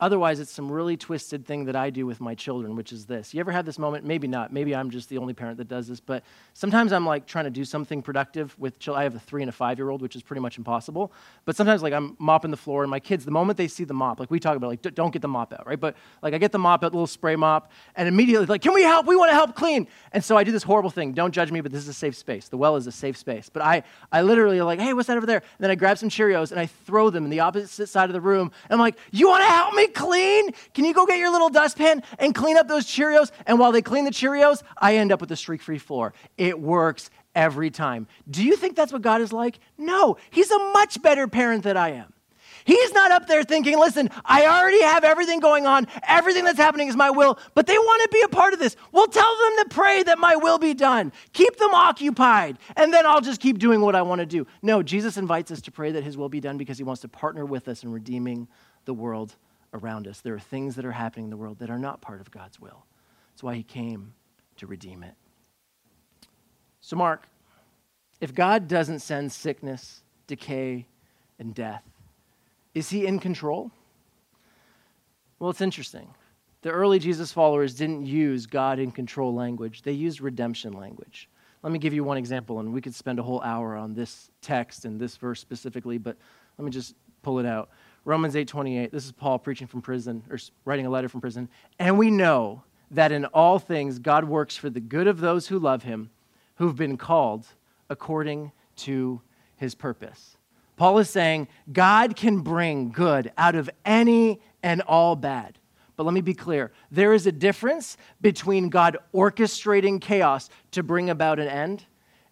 Otherwise, 0.00 0.38
it's 0.38 0.52
some 0.52 0.70
really 0.70 0.96
twisted 0.96 1.44
thing 1.44 1.64
that 1.64 1.74
I 1.74 1.90
do 1.90 2.06
with 2.06 2.20
my 2.20 2.36
children, 2.36 2.76
which 2.76 2.92
is 2.92 3.06
this. 3.06 3.34
You 3.34 3.40
ever 3.40 3.50
had 3.50 3.66
this 3.66 3.80
moment? 3.80 4.04
Maybe 4.04 4.28
not. 4.28 4.52
Maybe 4.52 4.72
I'm 4.72 4.90
just 4.90 5.08
the 5.08 5.18
only 5.18 5.34
parent 5.34 5.58
that 5.58 5.66
does 5.66 5.88
this, 5.88 5.98
but 5.98 6.22
sometimes 6.54 6.92
I'm 6.92 7.04
like 7.04 7.26
trying 7.26 7.46
to 7.46 7.50
do 7.50 7.64
something 7.64 8.00
productive 8.00 8.56
with 8.60 8.78
children. 8.78 9.00
I 9.00 9.04
have 9.04 9.16
a 9.16 9.18
three 9.18 9.42
and 9.42 9.48
a 9.48 9.52
five 9.52 9.76
year 9.76 9.90
old, 9.90 10.00
which 10.00 10.14
is 10.14 10.22
pretty 10.22 10.40
much 10.40 10.56
impossible. 10.56 11.12
But 11.44 11.56
sometimes, 11.56 11.82
like, 11.82 11.92
I'm 11.92 12.16
mopping 12.20 12.52
the 12.52 12.56
floor, 12.56 12.84
and 12.84 12.90
my 12.90 13.00
kids, 13.00 13.24
the 13.24 13.32
moment 13.32 13.56
they 13.56 13.66
see 13.66 13.82
the 13.82 13.94
mop, 13.94 14.20
like 14.20 14.30
we 14.30 14.38
talk 14.38 14.56
about, 14.56 14.68
like, 14.68 14.82
don't 14.82 15.12
get 15.12 15.20
the 15.20 15.26
mop 15.26 15.52
out, 15.52 15.66
right? 15.66 15.80
But 15.80 15.96
like, 16.22 16.32
I 16.32 16.38
get 16.38 16.52
the 16.52 16.60
mop 16.60 16.84
out, 16.84 16.92
little 16.92 17.08
spray 17.08 17.34
mop, 17.34 17.72
and 17.96 18.06
immediately, 18.06 18.46
like, 18.46 18.62
can 18.62 18.74
we 18.74 18.82
help? 18.84 19.06
We 19.06 19.16
want 19.16 19.30
to 19.30 19.34
help 19.34 19.56
clean. 19.56 19.88
And 20.12 20.22
so 20.22 20.36
I 20.36 20.44
do 20.44 20.52
this 20.52 20.62
horrible 20.62 20.90
thing. 20.90 21.12
Don't 21.12 21.32
judge 21.32 21.50
me, 21.50 21.60
but 21.60 21.72
this 21.72 21.82
is 21.82 21.88
a 21.88 21.94
safe 21.94 22.14
space. 22.14 22.48
The 22.48 22.56
well 22.56 22.76
is 22.76 22.86
a 22.86 22.92
safe 22.92 23.16
space. 23.16 23.48
But 23.52 23.62
I, 23.62 23.82
I 24.12 24.22
literally, 24.22 24.62
like, 24.62 24.78
hey, 24.78 24.92
what's 24.92 25.08
that 25.08 25.16
over 25.16 25.26
there? 25.26 25.38
And 25.38 25.58
then 25.58 25.72
I 25.72 25.74
grab 25.74 25.98
some 25.98 26.08
Cheerios 26.08 26.52
and 26.52 26.60
I 26.60 26.66
throw 26.66 27.10
them 27.10 27.24
in 27.24 27.30
the 27.30 27.40
opposite 27.40 27.88
side 27.88 28.08
of 28.08 28.12
the 28.12 28.20
room. 28.20 28.52
And 28.70 28.72
I'm 28.72 28.78
like, 28.78 28.96
you 29.10 29.28
want 29.28 29.42
to 29.42 29.48
help 29.48 29.74
me 29.74 29.87
clean? 29.88 30.50
Can 30.74 30.84
you 30.84 30.94
go 30.94 31.06
get 31.06 31.18
your 31.18 31.30
little 31.30 31.48
dustpan 31.48 32.02
and 32.18 32.34
clean 32.34 32.56
up 32.56 32.68
those 32.68 32.86
Cheerios? 32.86 33.30
And 33.46 33.58
while 33.58 33.72
they 33.72 33.82
clean 33.82 34.04
the 34.04 34.10
Cheerios, 34.10 34.62
I 34.76 34.96
end 34.96 35.12
up 35.12 35.20
with 35.20 35.30
a 35.32 35.36
streak 35.36 35.62
free 35.62 35.78
floor. 35.78 36.14
It 36.36 36.60
works 36.60 37.10
every 37.34 37.70
time. 37.70 38.06
Do 38.28 38.44
you 38.44 38.56
think 38.56 38.76
that's 38.76 38.92
what 38.92 39.02
God 39.02 39.20
is 39.20 39.32
like? 39.32 39.58
No, 39.76 40.16
He's 40.30 40.50
a 40.50 40.58
much 40.72 41.00
better 41.02 41.28
parent 41.28 41.62
than 41.64 41.76
I 41.76 41.90
am. 41.92 42.12
He's 42.68 42.92
not 42.92 43.10
up 43.10 43.26
there 43.26 43.44
thinking, 43.44 43.78
listen, 43.78 44.10
I 44.26 44.44
already 44.44 44.82
have 44.82 45.02
everything 45.02 45.40
going 45.40 45.64
on. 45.64 45.86
Everything 46.06 46.44
that's 46.44 46.58
happening 46.58 46.88
is 46.88 46.96
my 46.96 47.08
will, 47.08 47.38
but 47.54 47.66
they 47.66 47.78
want 47.78 48.02
to 48.02 48.14
be 48.14 48.20
a 48.20 48.28
part 48.28 48.52
of 48.52 48.58
this. 48.58 48.76
Well, 48.92 49.06
tell 49.06 49.38
them 49.38 49.64
to 49.64 49.74
pray 49.74 50.02
that 50.02 50.18
my 50.18 50.36
will 50.36 50.58
be 50.58 50.74
done. 50.74 51.10
Keep 51.32 51.56
them 51.56 51.72
occupied, 51.72 52.58
and 52.76 52.92
then 52.92 53.06
I'll 53.06 53.22
just 53.22 53.40
keep 53.40 53.58
doing 53.58 53.80
what 53.80 53.94
I 53.94 54.02
want 54.02 54.18
to 54.18 54.26
do. 54.26 54.46
No, 54.60 54.82
Jesus 54.82 55.16
invites 55.16 55.50
us 55.50 55.62
to 55.62 55.72
pray 55.72 55.92
that 55.92 56.04
his 56.04 56.18
will 56.18 56.28
be 56.28 56.40
done 56.40 56.58
because 56.58 56.76
he 56.76 56.84
wants 56.84 57.00
to 57.00 57.08
partner 57.08 57.46
with 57.46 57.68
us 57.68 57.84
in 57.84 57.90
redeeming 57.90 58.48
the 58.84 58.92
world 58.92 59.34
around 59.72 60.06
us. 60.08 60.20
There 60.20 60.34
are 60.34 60.40
things 60.40 60.76
that 60.76 60.84
are 60.84 60.92
happening 60.92 61.24
in 61.24 61.30
the 61.30 61.36
world 61.36 61.58
that 61.58 61.70
are 61.70 61.78
not 61.78 62.00
part 62.00 62.20
of 62.20 62.30
God's 62.30 62.60
will. 62.60 62.84
That's 63.32 63.42
why 63.42 63.54
he 63.54 63.62
came 63.62 64.14
to 64.56 64.66
redeem 64.66 65.02
it. 65.02 65.14
So, 66.80 66.96
Mark, 66.96 67.26
if 68.20 68.34
God 68.34 68.68
doesn't 68.68 69.00
send 69.00 69.30
sickness, 69.30 70.02
decay, 70.26 70.86
and 71.38 71.54
death, 71.54 71.84
is 72.74 72.90
he 72.90 73.06
in 73.06 73.18
control? 73.18 73.70
Well, 75.38 75.50
it's 75.50 75.60
interesting. 75.60 76.08
The 76.62 76.70
early 76.70 76.98
Jesus 76.98 77.32
followers 77.32 77.74
didn't 77.74 78.06
use 78.06 78.46
God 78.46 78.78
in 78.78 78.90
control 78.90 79.34
language, 79.34 79.82
they 79.82 79.92
used 79.92 80.20
redemption 80.20 80.72
language. 80.72 81.28
Let 81.62 81.72
me 81.72 81.78
give 81.78 81.92
you 81.92 82.04
one 82.04 82.16
example, 82.16 82.60
and 82.60 82.72
we 82.72 82.80
could 82.80 82.94
spend 82.94 83.18
a 83.18 83.22
whole 83.22 83.42
hour 83.42 83.76
on 83.76 83.94
this 83.94 84.30
text 84.40 84.84
and 84.84 85.00
this 85.00 85.16
verse 85.16 85.40
specifically, 85.40 85.98
but 85.98 86.16
let 86.56 86.64
me 86.64 86.70
just 86.70 86.94
pull 87.22 87.40
it 87.40 87.46
out. 87.46 87.70
Romans 88.08 88.34
8:28. 88.34 88.90
This 88.90 89.04
is 89.04 89.12
Paul 89.12 89.38
preaching 89.38 89.66
from 89.66 89.82
prison 89.82 90.24
or 90.30 90.38
writing 90.64 90.86
a 90.86 90.90
letter 90.90 91.10
from 91.10 91.20
prison. 91.20 91.46
And 91.78 91.98
we 91.98 92.10
know 92.10 92.62
that 92.90 93.12
in 93.12 93.26
all 93.26 93.58
things 93.58 93.98
God 93.98 94.24
works 94.24 94.56
for 94.56 94.70
the 94.70 94.80
good 94.80 95.06
of 95.06 95.20
those 95.20 95.48
who 95.48 95.58
love 95.58 95.82
him, 95.82 96.08
who've 96.54 96.74
been 96.74 96.96
called 96.96 97.48
according 97.90 98.52
to 98.76 99.20
his 99.56 99.74
purpose. 99.74 100.38
Paul 100.76 100.98
is 100.98 101.10
saying 101.10 101.48
God 101.70 102.16
can 102.16 102.40
bring 102.40 102.92
good 102.92 103.30
out 103.36 103.54
of 103.54 103.68
any 103.84 104.40
and 104.62 104.80
all 104.80 105.14
bad. 105.14 105.58
But 105.94 106.04
let 106.04 106.14
me 106.14 106.22
be 106.22 106.32
clear 106.32 106.72
there 106.90 107.12
is 107.12 107.26
a 107.26 107.32
difference 107.32 107.98
between 108.22 108.70
God 108.70 108.96
orchestrating 109.12 110.00
chaos 110.00 110.48
to 110.70 110.82
bring 110.82 111.10
about 111.10 111.38
an 111.38 111.48
end 111.48 111.84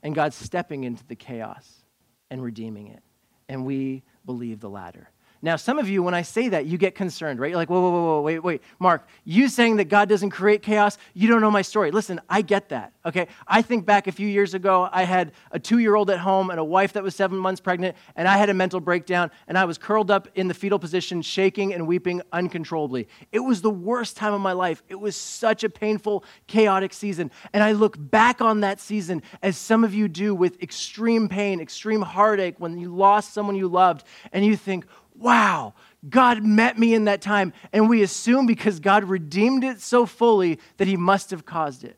and 0.03 0.15
God 0.15 0.33
stepping 0.33 0.85
into 0.85 1.05
the 1.07 1.17
chaos 1.17 1.85
and 2.31 2.43
redeeming 2.43 2.87
it. 2.87 3.03
And 3.47 3.67
we 3.67 4.05
believe 4.25 4.61
the 4.61 4.71
latter. 4.71 5.11
Now, 5.43 5.57
some 5.57 5.79
of 5.79 5.89
you, 5.89 6.03
when 6.03 6.15
I 6.15 6.23
say 6.23 6.49
that, 6.49 6.67
you 6.67 6.79
get 6.79 6.95
concerned, 6.95 7.39
right? 7.39 7.51
You're 7.51 7.57
like, 7.57 7.71
whoa, 7.71 7.81
whoa, 7.81 7.91
whoa, 7.91 8.05
whoa, 8.05 8.21
wait, 8.23 8.39
wait. 8.41 8.63
Mark, 8.79 9.07
you 9.25 9.49
saying 9.49 9.77
that 9.77 9.85
God 9.85 10.09
doesn't 10.09 10.31
create 10.31 10.63
chaos, 10.63 10.99
you 11.15 11.29
don't 11.29 11.41
know 11.41 11.51
my 11.51 11.63
story. 11.63 11.91
Listen, 11.91 12.21
I 12.29 12.43
get 12.43 12.71
that, 12.71 12.93
okay? 13.05 13.29
I 13.47 13.63
think 13.63 13.85
back 13.85 14.07
a 14.07 14.13
few 14.13 14.27
years 14.27 14.55
ago, 14.55 14.89
I 14.91 15.05
had 15.05 15.33
a 15.53 15.59
two 15.59 15.79
year 15.79 15.95
old 15.95 16.11
at 16.11 16.19
home 16.19 16.51
and 16.51 16.59
a 16.59 16.65
wife 16.65 16.95
that 16.95 17.03
was 17.03 17.15
seven 17.15 17.39
months 17.39 17.61
pregnant, 17.61 17.97
and 18.17 18.27
I 18.27 18.37
had 18.37 18.51
a 18.51 18.55
mental 18.55 18.81
breakdown, 18.81 19.31
and 19.47 19.59
I 19.59 19.65
was 19.67 19.79
curled 19.79 20.11
up 20.11 20.29
in 20.35 20.49
the 20.49 20.55
fetal 20.55 20.79
position, 20.79 21.23
shaking 21.23 21.75
and 21.75 21.87
weeping 21.87 22.23
uncontrollably. 22.33 23.09
It 23.33 23.41
was 23.41 23.63
the 23.63 23.71
worst 23.71 24.17
time 24.17 24.33
of 24.33 24.41
my 24.41 24.53
life. 24.53 24.83
It 24.89 24.97
was 24.97 25.17
such 25.17 25.65
a 25.65 25.69
painful, 25.69 26.25
chaotic 26.47 26.93
season. 26.93 27.31
And 27.53 27.63
I 27.63 27.73
look 27.73 27.97
back 27.99 28.41
on 28.41 28.61
that 28.61 28.81
season, 28.81 29.23
as 29.43 29.57
some 29.57 29.85
of 29.85 29.95
you 29.95 30.09
do, 30.09 30.35
with 30.35 30.63
extreme 30.63 31.29
pain, 31.29 31.61
extreme 31.61 32.03
heartache 32.03 32.57
when 32.59 32.79
you 32.79 32.95
lost 32.95 33.35
someone 33.35 33.57
you 33.57 33.69
loved, 33.69 34.05
and 34.33 34.45
you 34.45 34.57
think, 34.57 34.87
wow, 35.19 35.75
God 36.09 36.45
met 36.45 36.79
me 36.79 36.95
in 36.95 37.05
that 37.05 37.21
time. 37.21 37.53
And 37.73 37.89
we 37.89 38.03
assume 38.03 38.47
because 38.47 38.81
God 38.81 39.05
redeemed 39.05 39.65
it 39.65 39.81
so 39.81 40.07
fully 40.07 40.59
that 40.77 40.87
he 40.87 40.97
must 40.97 41.31
have 41.31 41.45
caused 41.45 41.85
it. 41.85 41.97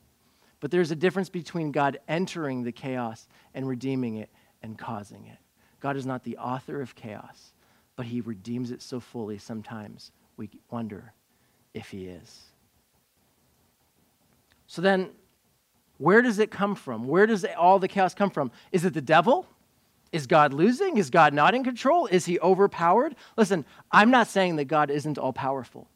But 0.61 0.71
there's 0.71 0.91
a 0.91 0.97
difference 0.97 1.29
between 1.29 1.73
God 1.73 1.99
entering 2.09 2.65
the 2.65 2.73
chaos 2.73 3.29
and 3.55 3.69
redeeming 3.69 4.17
it 4.17 4.31
and 4.63 4.79
causing 4.79 5.27
it. 5.27 5.39
God 5.81 5.97
is 5.97 6.07
not 6.07 6.25
the 6.25 6.37
author 6.39 6.81
of 6.81 6.95
chaos, 6.95 7.53
but 7.97 8.07
he 8.07 8.21
redeems 8.21 8.71
it 8.71 8.83
so 8.83 8.99
fully 8.99 9.39
sometimes 9.39 10.11
we 10.37 10.51
wonder 10.71 11.13
if 11.75 11.91
he 11.91 12.07
is. 12.07 12.45
So 14.67 14.83
then, 14.83 15.11
where 15.99 16.23
does 16.23 16.39
it 16.39 16.51
come 16.51 16.75
from? 16.75 17.07
Where 17.07 17.27
does 17.27 17.45
all 17.45 17.79
the 17.79 17.89
chaos 17.89 18.15
come 18.15 18.31
from? 18.31 18.51
Is 18.73 18.85
it 18.85 18.95
the 18.95 19.01
devil? 19.01 19.47
Is 20.13 20.27
God 20.27 20.53
losing? 20.53 20.97
Is 20.97 21.11
God 21.11 21.35
not 21.35 21.55
in 21.55 21.65
control? 21.65 22.07
Is 22.07 22.25
he 22.25 22.41
overpowered? 22.41 23.15
Listen, 23.37 23.65
I'm 23.93 24.11
not 24.11 24.27
saying 24.27 24.57
that 24.57 24.65
God 24.65 24.91
isn't 24.91 25.19
all 25.19 25.33
powerful, 25.33 25.89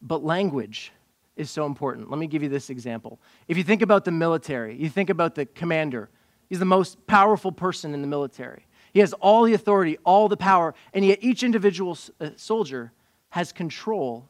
but 0.00 0.24
language 0.24 0.92
is 1.36 1.50
so 1.50 1.64
important. 1.64 2.10
Let 2.10 2.18
me 2.18 2.26
give 2.26 2.42
you 2.42 2.48
this 2.48 2.70
example. 2.70 3.20
If 3.48 3.56
you 3.56 3.64
think 3.64 3.82
about 3.82 4.04
the 4.04 4.10
military, 4.10 4.76
you 4.76 4.88
think 4.88 5.10
about 5.10 5.34
the 5.34 5.46
commander, 5.46 6.10
he's 6.48 6.58
the 6.58 6.64
most 6.64 7.06
powerful 7.06 7.52
person 7.52 7.94
in 7.94 8.00
the 8.00 8.08
military. 8.08 8.66
He 8.92 9.00
has 9.00 9.12
all 9.14 9.44
the 9.44 9.54
authority, 9.54 9.96
all 10.04 10.28
the 10.28 10.36
power, 10.36 10.74
and 10.92 11.04
yet 11.04 11.18
each 11.22 11.42
individual 11.42 11.96
uh, 12.20 12.30
soldier 12.36 12.92
has 13.30 13.52
control 13.52 14.28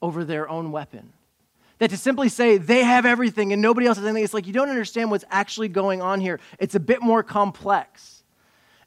over 0.00 0.24
their 0.24 0.48
own 0.48 0.70
weapon. 0.70 1.12
That 1.78 1.90
to 1.90 1.96
simply 1.96 2.28
say 2.28 2.58
they 2.58 2.84
have 2.84 3.06
everything 3.06 3.52
and 3.52 3.62
nobody 3.62 3.86
else 3.86 3.98
has 3.98 4.06
anything, 4.06 4.24
it's 4.24 4.34
like 4.34 4.46
you 4.46 4.52
don't 4.52 4.68
understand 4.68 5.10
what's 5.10 5.24
actually 5.30 5.68
going 5.68 6.00
on 6.02 6.20
here. 6.20 6.38
It's 6.58 6.74
a 6.74 6.80
bit 6.80 7.02
more 7.02 7.22
complex. 7.22 8.17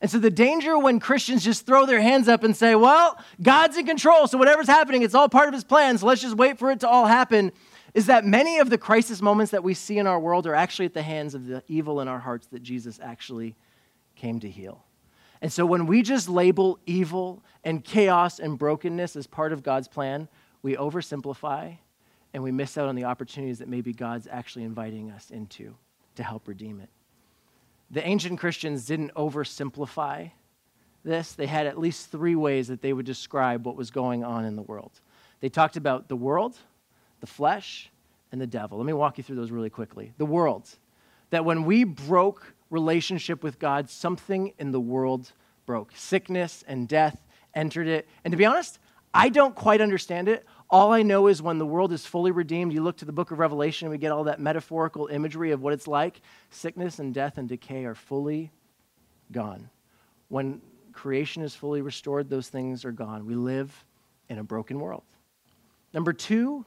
And 0.01 0.09
so 0.09 0.17
the 0.17 0.31
danger 0.31 0.79
when 0.79 0.99
Christians 0.99 1.43
just 1.43 1.67
throw 1.67 1.85
their 1.85 2.01
hands 2.01 2.27
up 2.27 2.43
and 2.43 2.57
say, 2.57 2.73
well, 2.73 3.23
God's 3.39 3.77
in 3.77 3.85
control, 3.85 4.25
so 4.25 4.37
whatever's 4.37 4.67
happening, 4.67 5.03
it's 5.03 5.13
all 5.13 5.29
part 5.29 5.47
of 5.47 5.53
his 5.53 5.63
plan, 5.63 5.99
so 5.99 6.07
let's 6.07 6.21
just 6.21 6.35
wait 6.35 6.57
for 6.57 6.71
it 6.71 6.79
to 6.79 6.89
all 6.89 7.05
happen, 7.05 7.51
is 7.93 8.07
that 8.07 8.25
many 8.25 8.57
of 8.57 8.71
the 8.71 8.79
crisis 8.79 9.21
moments 9.21 9.51
that 9.51 9.63
we 9.63 9.75
see 9.75 9.99
in 9.99 10.07
our 10.07 10.19
world 10.19 10.47
are 10.47 10.55
actually 10.55 10.87
at 10.87 10.95
the 10.95 11.03
hands 11.03 11.35
of 11.35 11.45
the 11.45 11.63
evil 11.67 12.01
in 12.01 12.07
our 12.07 12.17
hearts 12.17 12.47
that 12.47 12.63
Jesus 12.63 12.99
actually 13.01 13.55
came 14.15 14.39
to 14.39 14.49
heal. 14.49 14.83
And 15.39 15.53
so 15.53 15.67
when 15.67 15.85
we 15.85 16.01
just 16.01 16.27
label 16.27 16.79
evil 16.87 17.43
and 17.63 17.83
chaos 17.83 18.39
and 18.39 18.57
brokenness 18.57 19.15
as 19.15 19.27
part 19.27 19.53
of 19.53 19.61
God's 19.61 19.87
plan, 19.87 20.27
we 20.63 20.75
oversimplify 20.75 21.77
and 22.33 22.41
we 22.41 22.51
miss 22.51 22.75
out 22.77 22.87
on 22.87 22.95
the 22.95 23.03
opportunities 23.03 23.59
that 23.59 23.67
maybe 23.67 23.93
God's 23.93 24.27
actually 24.31 24.63
inviting 24.63 25.11
us 25.11 25.29
into 25.29 25.75
to 26.15 26.23
help 26.23 26.47
redeem 26.47 26.79
it 26.79 26.89
the 27.91 28.05
ancient 28.05 28.39
Christians 28.39 28.85
didn't 28.85 29.13
oversimplify 29.15 30.31
this. 31.03 31.33
They 31.33 31.47
had 31.47 31.67
at 31.67 31.77
least 31.77 32.11
three 32.11 32.35
ways 32.35 32.67
that 32.69 32.81
they 32.81 32.93
would 32.93 33.05
describe 33.05 33.65
what 33.65 33.75
was 33.75 33.91
going 33.91 34.23
on 34.23 34.45
in 34.45 34.55
the 34.55 34.61
world. 34.61 34.91
They 35.41 35.49
talked 35.49 35.77
about 35.77 36.07
the 36.07 36.15
world, 36.15 36.55
the 37.19 37.27
flesh, 37.27 37.89
and 38.31 38.39
the 38.39 38.47
devil. 38.47 38.77
Let 38.77 38.87
me 38.87 38.93
walk 38.93 39.17
you 39.17 39.23
through 39.23 39.35
those 39.35 39.51
really 39.51 39.69
quickly. 39.69 40.13
The 40.17 40.25
world, 40.25 40.69
that 41.31 41.43
when 41.43 41.65
we 41.65 41.83
broke 41.83 42.53
relationship 42.71 43.43
with 43.43 43.59
God, 43.59 43.89
something 43.89 44.53
in 44.57 44.71
the 44.71 44.79
world 44.79 45.33
broke. 45.65 45.91
Sickness 45.95 46.63
and 46.67 46.87
death 46.87 47.21
entered 47.53 47.87
it. 47.87 48.07
And 48.23 48.31
to 48.31 48.37
be 48.37 48.45
honest, 48.45 48.79
I 49.13 49.29
don't 49.29 49.55
quite 49.55 49.81
understand 49.81 50.27
it. 50.29 50.45
All 50.71 50.93
I 50.93 51.03
know 51.03 51.27
is 51.27 51.41
when 51.41 51.57
the 51.57 51.65
world 51.65 51.91
is 51.91 52.05
fully 52.05 52.31
redeemed, 52.31 52.71
you 52.71 52.81
look 52.81 52.95
to 52.97 53.05
the 53.05 53.11
book 53.11 53.31
of 53.31 53.39
Revelation, 53.39 53.87
and 53.87 53.91
we 53.91 53.97
get 53.97 54.13
all 54.13 54.23
that 54.23 54.39
metaphorical 54.39 55.07
imagery 55.07 55.51
of 55.51 55.61
what 55.61 55.73
it's 55.73 55.85
like. 55.85 56.21
Sickness 56.49 56.99
and 56.99 57.13
death 57.13 57.37
and 57.37 57.49
decay 57.49 57.83
are 57.83 57.93
fully 57.93 58.51
gone. 59.33 59.69
When 60.29 60.61
creation 60.93 61.43
is 61.43 61.53
fully 61.53 61.81
restored, 61.81 62.29
those 62.29 62.47
things 62.47 62.85
are 62.85 62.93
gone. 62.93 63.25
We 63.25 63.35
live 63.35 63.83
in 64.29 64.37
a 64.37 64.43
broken 64.45 64.79
world. 64.79 65.03
Number 65.93 66.13
two, 66.13 66.65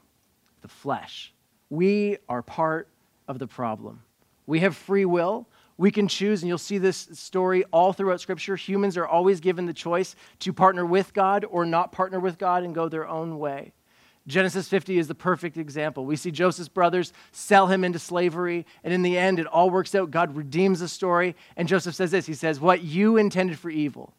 the 0.60 0.68
flesh. 0.68 1.32
We 1.70 2.18
are 2.28 2.42
part 2.42 2.88
of 3.26 3.38
the 3.38 3.46
problem. 3.46 4.02
We 4.46 4.60
have 4.60 4.76
free 4.76 5.06
will. 5.06 5.48
We 5.78 5.90
can 5.90 6.08
choose, 6.08 6.42
and 6.42 6.48
you'll 6.48 6.58
see 6.58 6.76
this 6.76 7.08
story 7.14 7.64
all 7.72 7.94
throughout 7.94 8.20
Scripture. 8.20 8.54
Humans 8.54 8.98
are 8.98 9.06
always 9.06 9.40
given 9.40 9.64
the 9.64 9.72
choice 9.72 10.14
to 10.40 10.52
partner 10.52 10.84
with 10.84 11.14
God 11.14 11.46
or 11.50 11.64
not 11.64 11.90
partner 11.90 12.20
with 12.20 12.36
God 12.36 12.64
and 12.64 12.74
go 12.74 12.90
their 12.90 13.08
own 13.08 13.38
way. 13.38 13.72
Genesis 14.26 14.68
50 14.68 14.98
is 14.98 15.06
the 15.06 15.14
perfect 15.14 15.58
example. 15.58 16.06
We 16.06 16.16
see 16.16 16.30
Joseph's 16.30 16.68
brothers 16.68 17.12
sell 17.30 17.66
him 17.66 17.84
into 17.84 17.98
slavery, 17.98 18.64
and 18.82 18.94
in 18.94 19.02
the 19.02 19.18
end, 19.18 19.38
it 19.38 19.46
all 19.46 19.68
works 19.68 19.94
out. 19.94 20.10
God 20.10 20.34
redeems 20.34 20.80
the 20.80 20.88
story. 20.88 21.36
And 21.56 21.68
Joseph 21.68 21.94
says 21.94 22.10
this 22.10 22.26
He 22.26 22.34
says, 22.34 22.58
What 22.58 22.82
you 22.82 23.18
intended 23.18 23.58
for 23.58 23.68
evil, 23.68 24.14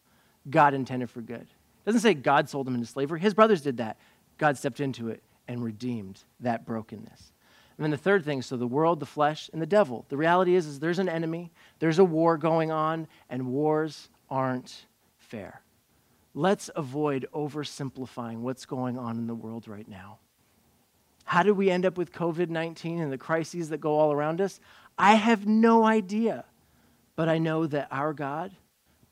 God 0.49 0.73
intended 0.75 1.09
for 1.09 1.21
good. 1.21 1.41
It 1.41 1.85
doesn't 1.85 2.01
say 2.01 2.13
God 2.13 2.49
sold 2.49 2.67
him 2.67 2.75
into 2.75 2.87
slavery. 2.87 3.19
His 3.19 3.33
brothers 3.33 3.61
did 3.61 3.77
that. 3.77 3.97
God 4.37 4.57
stepped 4.57 4.79
into 4.79 5.09
it 5.09 5.23
and 5.47 5.63
redeemed 5.63 6.23
that 6.39 6.65
brokenness. 6.65 7.31
And 7.77 7.83
then 7.83 7.91
the 7.91 7.97
third 7.97 8.23
thing 8.23 8.41
so 8.41 8.57
the 8.57 8.67
world, 8.67 8.99
the 8.99 9.05
flesh, 9.05 9.49
and 9.53 9.61
the 9.61 9.67
devil. 9.67 10.05
The 10.09 10.17
reality 10.17 10.55
is, 10.55 10.65
is 10.65 10.79
there's 10.79 10.99
an 10.99 11.09
enemy, 11.09 11.51
there's 11.79 11.99
a 11.99 12.05
war 12.05 12.37
going 12.37 12.71
on, 12.71 13.07
and 13.29 13.47
wars 13.47 14.09
aren't 14.29 14.85
fair. 15.17 15.61
Let's 16.37 16.69
avoid 16.75 17.27
oversimplifying 17.33 18.39
what's 18.39 18.65
going 18.65 18.99
on 18.99 19.17
in 19.17 19.25
the 19.25 19.33
world 19.33 19.69
right 19.69 19.87
now. 19.87 20.19
How 21.23 21.41
did 21.43 21.53
we 21.53 21.71
end 21.71 21.85
up 21.85 21.97
with 21.97 22.11
COVID 22.11 22.49
19 22.49 22.99
and 22.99 23.11
the 23.11 23.17
crises 23.17 23.69
that 23.69 23.79
go 23.79 23.97
all 23.97 24.11
around 24.11 24.41
us? 24.41 24.59
I 24.97 25.15
have 25.15 25.47
no 25.47 25.85
idea. 25.85 26.43
But 27.15 27.29
I 27.29 27.37
know 27.37 27.65
that 27.67 27.87
our 27.89 28.13
God 28.13 28.51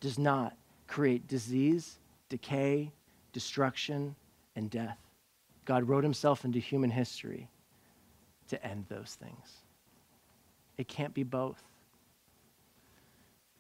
does 0.02 0.20
not 0.20 0.58
create 0.88 1.26
disease, 1.26 1.98
decay, 2.28 2.92
destruction, 3.32 4.16
and 4.58 4.70
death. 4.70 4.98
God 5.64 5.88
wrote 5.88 6.04
himself 6.04 6.44
into 6.44 6.60
human 6.60 6.90
history 6.90 7.48
to 8.50 8.62
end 8.66 8.86
those 8.90 9.18
things. 9.18 9.64
It 10.78 10.90
can't 10.90 11.14
be 11.14 11.24
both. 11.24 11.64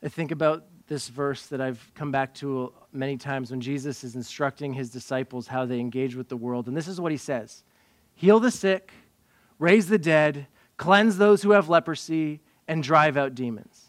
I 0.03 0.09
think 0.09 0.31
about 0.31 0.65
this 0.93 1.07
verse 1.07 1.47
that 1.47 1.59
I've 1.59 1.91
come 1.95 2.11
back 2.11 2.35
to 2.35 2.71
many 2.91 3.17
times 3.17 3.49
when 3.49 3.59
Jesus 3.59 4.03
is 4.03 4.15
instructing 4.15 4.73
his 4.73 4.91
disciples 4.91 5.47
how 5.47 5.65
they 5.65 5.79
engage 5.79 6.15
with 6.15 6.29
the 6.29 6.37
world. 6.37 6.67
And 6.67 6.77
this 6.77 6.87
is 6.87 7.01
what 7.01 7.11
he 7.11 7.17
says 7.17 7.63
Heal 8.13 8.39
the 8.39 8.51
sick, 8.51 8.91
raise 9.57 9.87
the 9.87 9.97
dead, 9.97 10.45
cleanse 10.77 11.17
those 11.17 11.41
who 11.41 11.51
have 11.51 11.67
leprosy, 11.67 12.41
and 12.67 12.83
drive 12.83 13.17
out 13.17 13.33
demons. 13.33 13.82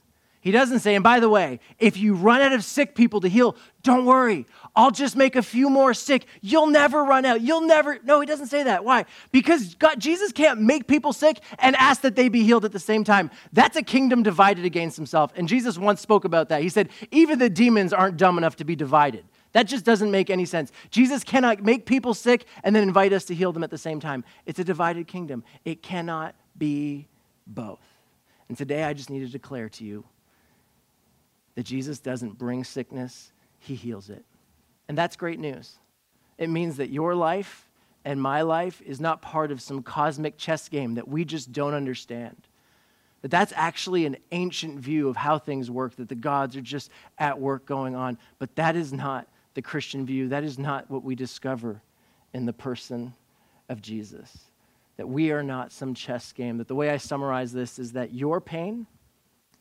He 0.45 0.51
doesn't 0.51 0.81
say, 0.81 0.95
and 0.95 1.03
by 1.03 1.21
the 1.21 1.29
way, 1.31 1.59
if 1.79 1.97
you 1.97 2.15
run 2.15 2.43
out 2.43 2.53
of 2.53 2.63
sick 2.63 2.95
people 2.95 3.19
to 3.23 3.29
heal, 3.29 3.57
don't 3.83 4.05
worry. 4.05 4.45
I'll 4.77 4.91
just 4.91 5.17
make 5.17 5.37
a 5.37 5.43
few 5.43 5.71
more 5.71 5.95
sick. 5.95 6.27
You'll 6.43 6.67
never 6.67 7.03
run 7.03 7.25
out. 7.25 7.41
You'll 7.41 7.63
never. 7.63 7.99
No, 8.05 8.21
he 8.21 8.27
doesn't 8.27 8.49
say 8.49 8.63
that. 8.65 8.85
Why? 8.85 9.07
Because 9.33 9.75
God, 9.77 9.99
Jesus 9.99 10.33
can't 10.33 10.61
make 10.61 10.87
people 10.87 11.15
sick 11.15 11.41
and 11.59 11.75
ask 11.77 12.03
that 12.03 12.15
they 12.15 12.29
be 12.29 12.43
healed 12.43 12.67
at 12.67 12.73
the 12.73 12.79
same 12.79 13.05
time. 13.05 13.31
That's 13.55 13.79
a 13.79 13.83
kingdom 13.83 14.23
divided 14.23 14.67
against 14.67 14.99
himself. 14.99 15.33
And 15.35 15.49
Jesus 15.49 15.79
once 15.79 16.03
spoke 16.03 16.27
about 16.27 16.51
that. 16.51 16.61
He 16.61 16.69
said, 16.69 16.91
even 17.11 17.39
the 17.39 17.49
demons 17.49 17.95
aren't 17.95 18.19
dumb 18.19 18.37
enough 18.37 18.57
to 18.57 18.67
be 18.67 18.77
divided. 18.77 19.25
That 19.53 19.63
just 19.63 19.87
doesn't 19.87 20.11
make 20.11 20.29
any 20.29 20.45
sense. 20.45 20.73
Jesus 20.91 21.25
cannot 21.25 21.63
make 21.63 21.87
people 21.87 22.13
sick 22.13 22.45
and 22.63 22.77
then 22.77 22.83
invite 22.83 23.15
us 23.15 23.25
to 23.27 23.35
heal 23.35 23.53
them 23.53 23.65
at 23.65 23.71
the 23.71 23.79
same 23.79 23.99
time. 23.99 24.25
It's 24.45 24.59
a 24.59 24.65
divided 24.65 25.09
kingdom. 25.09 25.43
It 25.65 25.81
cannot 25.81 26.35
be 26.59 27.07
both. 27.47 27.81
And 28.51 28.59
today 28.59 28.85
I 28.85 28.93
just 28.93 29.09
need 29.09 29.21
to 29.21 29.29
declare 29.29 29.71
to 29.71 29.85
you 29.85 30.05
that 31.55 31.65
Jesus 31.65 31.99
doesn't 31.99 32.39
bring 32.39 32.65
sickness, 32.65 33.33
he 33.59 33.75
heals 33.75 34.11
it. 34.11 34.25
And 34.89 34.99
that's 34.99 35.17
great 35.17 35.39
news. 35.39 35.79
It 36.37 36.51
means 36.51 36.77
that 36.77 36.91
your 36.91 37.15
life 37.15 37.71
and 38.05 38.21
my 38.21 38.43
life 38.43 38.83
is 38.83 39.01
not 39.01 39.23
part 39.23 39.51
of 39.51 39.63
some 39.63 39.83
cosmic 39.83 40.37
chess 40.37 40.69
game 40.69 40.95
that 40.95 41.09
we 41.09 41.25
just 41.25 41.53
don't 41.53 41.75
understand. 41.75 42.37
That 43.23 43.31
that's 43.31 43.55
actually 43.57 44.05
an 44.05 44.19
ancient 44.33 44.79
view 44.79 45.09
of 45.09 45.17
how 45.17 45.39
things 45.39 45.71
work, 45.71 45.97
that 45.97 46.11
the 46.11 46.15
gods 46.15 46.57
are 46.57 46.61
just 46.61 46.91
at 47.19 47.41
work 47.41 47.65
going 47.65 47.95
on. 47.95 48.19
But 48.39 48.55
that 48.57 48.77
is 48.77 48.93
not 48.93 49.27
the 49.55 49.63
Christian 49.63 50.05
view. 50.05 50.29
That 50.29 50.45
is 50.45 50.59
not 50.59 50.91
what 50.91 51.05
we 51.05 51.15
discover 51.15 51.81
in 52.35 52.45
the 52.45 52.53
person 52.53 53.15
of 53.71 53.81
Jesus. 53.81 54.31
That 54.99 55.09
we 55.09 55.31
are 55.31 55.43
not 55.43 55.73
some 55.73 55.95
chess 55.95 56.33
game. 56.33 56.59
That 56.59 56.69
the 56.69 56.75
way 56.75 56.91
I 56.91 56.99
summarize 56.99 57.53
this 57.53 57.79
is 57.79 57.93
that 57.93 58.13
your 58.13 58.41
pain 58.41 58.87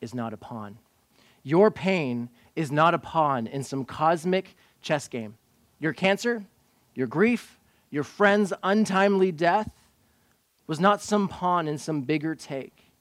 is 0.01 0.13
not 0.13 0.33
a 0.33 0.37
pawn. 0.37 0.77
Your 1.43 1.69
pain 1.69 2.29
is 2.55 2.71
not 2.71 2.93
a 2.93 2.99
pawn 2.99 3.47
in 3.47 3.63
some 3.63 3.85
cosmic 3.85 4.55
chess 4.81 5.07
game. 5.07 5.37
Your 5.79 5.93
cancer, 5.93 6.43
your 6.95 7.07
grief, 7.07 7.59
your 7.91 8.03
friend's 8.03 8.53
untimely 8.63 9.31
death 9.31 9.69
was 10.65 10.79
not 10.79 11.01
some 11.01 11.27
pawn 11.27 11.67
in 11.67 11.77
some 11.77 12.01
bigger 12.01 12.35
take. 12.35 12.91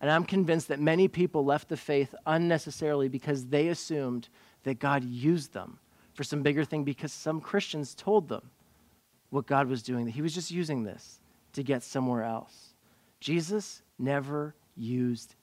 And 0.00 0.10
I'm 0.10 0.24
convinced 0.24 0.68
that 0.68 0.80
many 0.80 1.06
people 1.06 1.44
left 1.44 1.68
the 1.68 1.76
faith 1.76 2.14
unnecessarily 2.26 3.08
because 3.08 3.46
they 3.46 3.68
assumed 3.68 4.28
that 4.64 4.78
God 4.78 5.04
used 5.04 5.52
them 5.52 5.78
for 6.14 6.24
some 6.24 6.42
bigger 6.42 6.64
thing 6.64 6.84
because 6.84 7.12
some 7.12 7.40
Christians 7.40 7.94
told 7.94 8.28
them 8.28 8.50
what 9.30 9.46
God 9.46 9.68
was 9.68 9.82
doing, 9.82 10.04
that 10.06 10.10
He 10.12 10.22
was 10.22 10.34
just 10.34 10.50
using 10.50 10.82
this 10.82 11.20
to 11.52 11.62
get 11.62 11.82
somewhere 11.82 12.24
else. 12.24 12.74
Jesus 13.20 13.82
never 13.98 14.54
used 14.76 15.34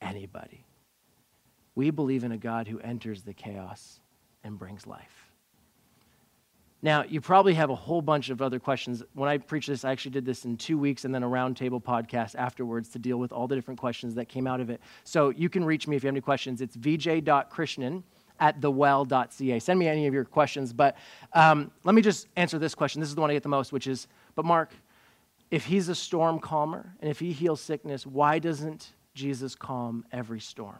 anybody. 0.00 0.65
We 1.76 1.90
believe 1.90 2.24
in 2.24 2.32
a 2.32 2.38
God 2.38 2.66
who 2.66 2.80
enters 2.80 3.22
the 3.22 3.32
chaos 3.32 4.00
and 4.42 4.58
brings 4.58 4.86
life. 4.86 5.30
Now, 6.82 7.04
you 7.04 7.20
probably 7.20 7.54
have 7.54 7.70
a 7.70 7.74
whole 7.74 8.02
bunch 8.02 8.28
of 8.30 8.42
other 8.42 8.58
questions. 8.58 9.02
When 9.14 9.28
I 9.28 9.38
preached 9.38 9.68
this, 9.68 9.84
I 9.84 9.92
actually 9.92 10.12
did 10.12 10.24
this 10.24 10.44
in 10.44 10.56
two 10.56 10.78
weeks 10.78 11.04
and 11.04 11.14
then 11.14 11.22
a 11.22 11.28
roundtable 11.28 11.82
podcast 11.82 12.34
afterwards 12.34 12.88
to 12.90 12.98
deal 12.98 13.18
with 13.18 13.32
all 13.32 13.46
the 13.48 13.54
different 13.54 13.80
questions 13.80 14.14
that 14.14 14.28
came 14.28 14.46
out 14.46 14.60
of 14.60 14.70
it. 14.70 14.80
So 15.04 15.30
you 15.30 15.48
can 15.48 15.64
reach 15.64 15.86
me 15.86 15.96
if 15.96 16.02
you 16.02 16.08
have 16.08 16.14
any 16.14 16.20
questions. 16.20 16.60
It's 16.60 16.76
vj.krishnan 16.76 18.02
at 18.38 18.60
thewell.ca. 18.60 19.58
Send 19.58 19.78
me 19.78 19.88
any 19.88 20.06
of 20.06 20.14
your 20.14 20.24
questions. 20.24 20.72
But 20.72 20.96
um, 21.32 21.70
let 21.84 21.94
me 21.94 22.02
just 22.02 22.28
answer 22.36 22.58
this 22.58 22.74
question. 22.74 23.00
This 23.00 23.08
is 23.08 23.14
the 23.14 23.20
one 23.20 23.30
I 23.30 23.34
get 23.34 23.42
the 23.42 23.48
most, 23.48 23.72
which 23.72 23.86
is, 23.86 24.06
but 24.34 24.44
Mark, 24.44 24.72
if 25.50 25.64
he's 25.64 25.88
a 25.88 25.94
storm 25.94 26.38
calmer 26.38 26.94
and 27.00 27.10
if 27.10 27.18
he 27.18 27.32
heals 27.32 27.60
sickness, 27.60 28.06
why 28.06 28.38
doesn't 28.38 28.92
Jesus 29.14 29.54
calm 29.54 30.04
every 30.12 30.40
storm? 30.40 30.78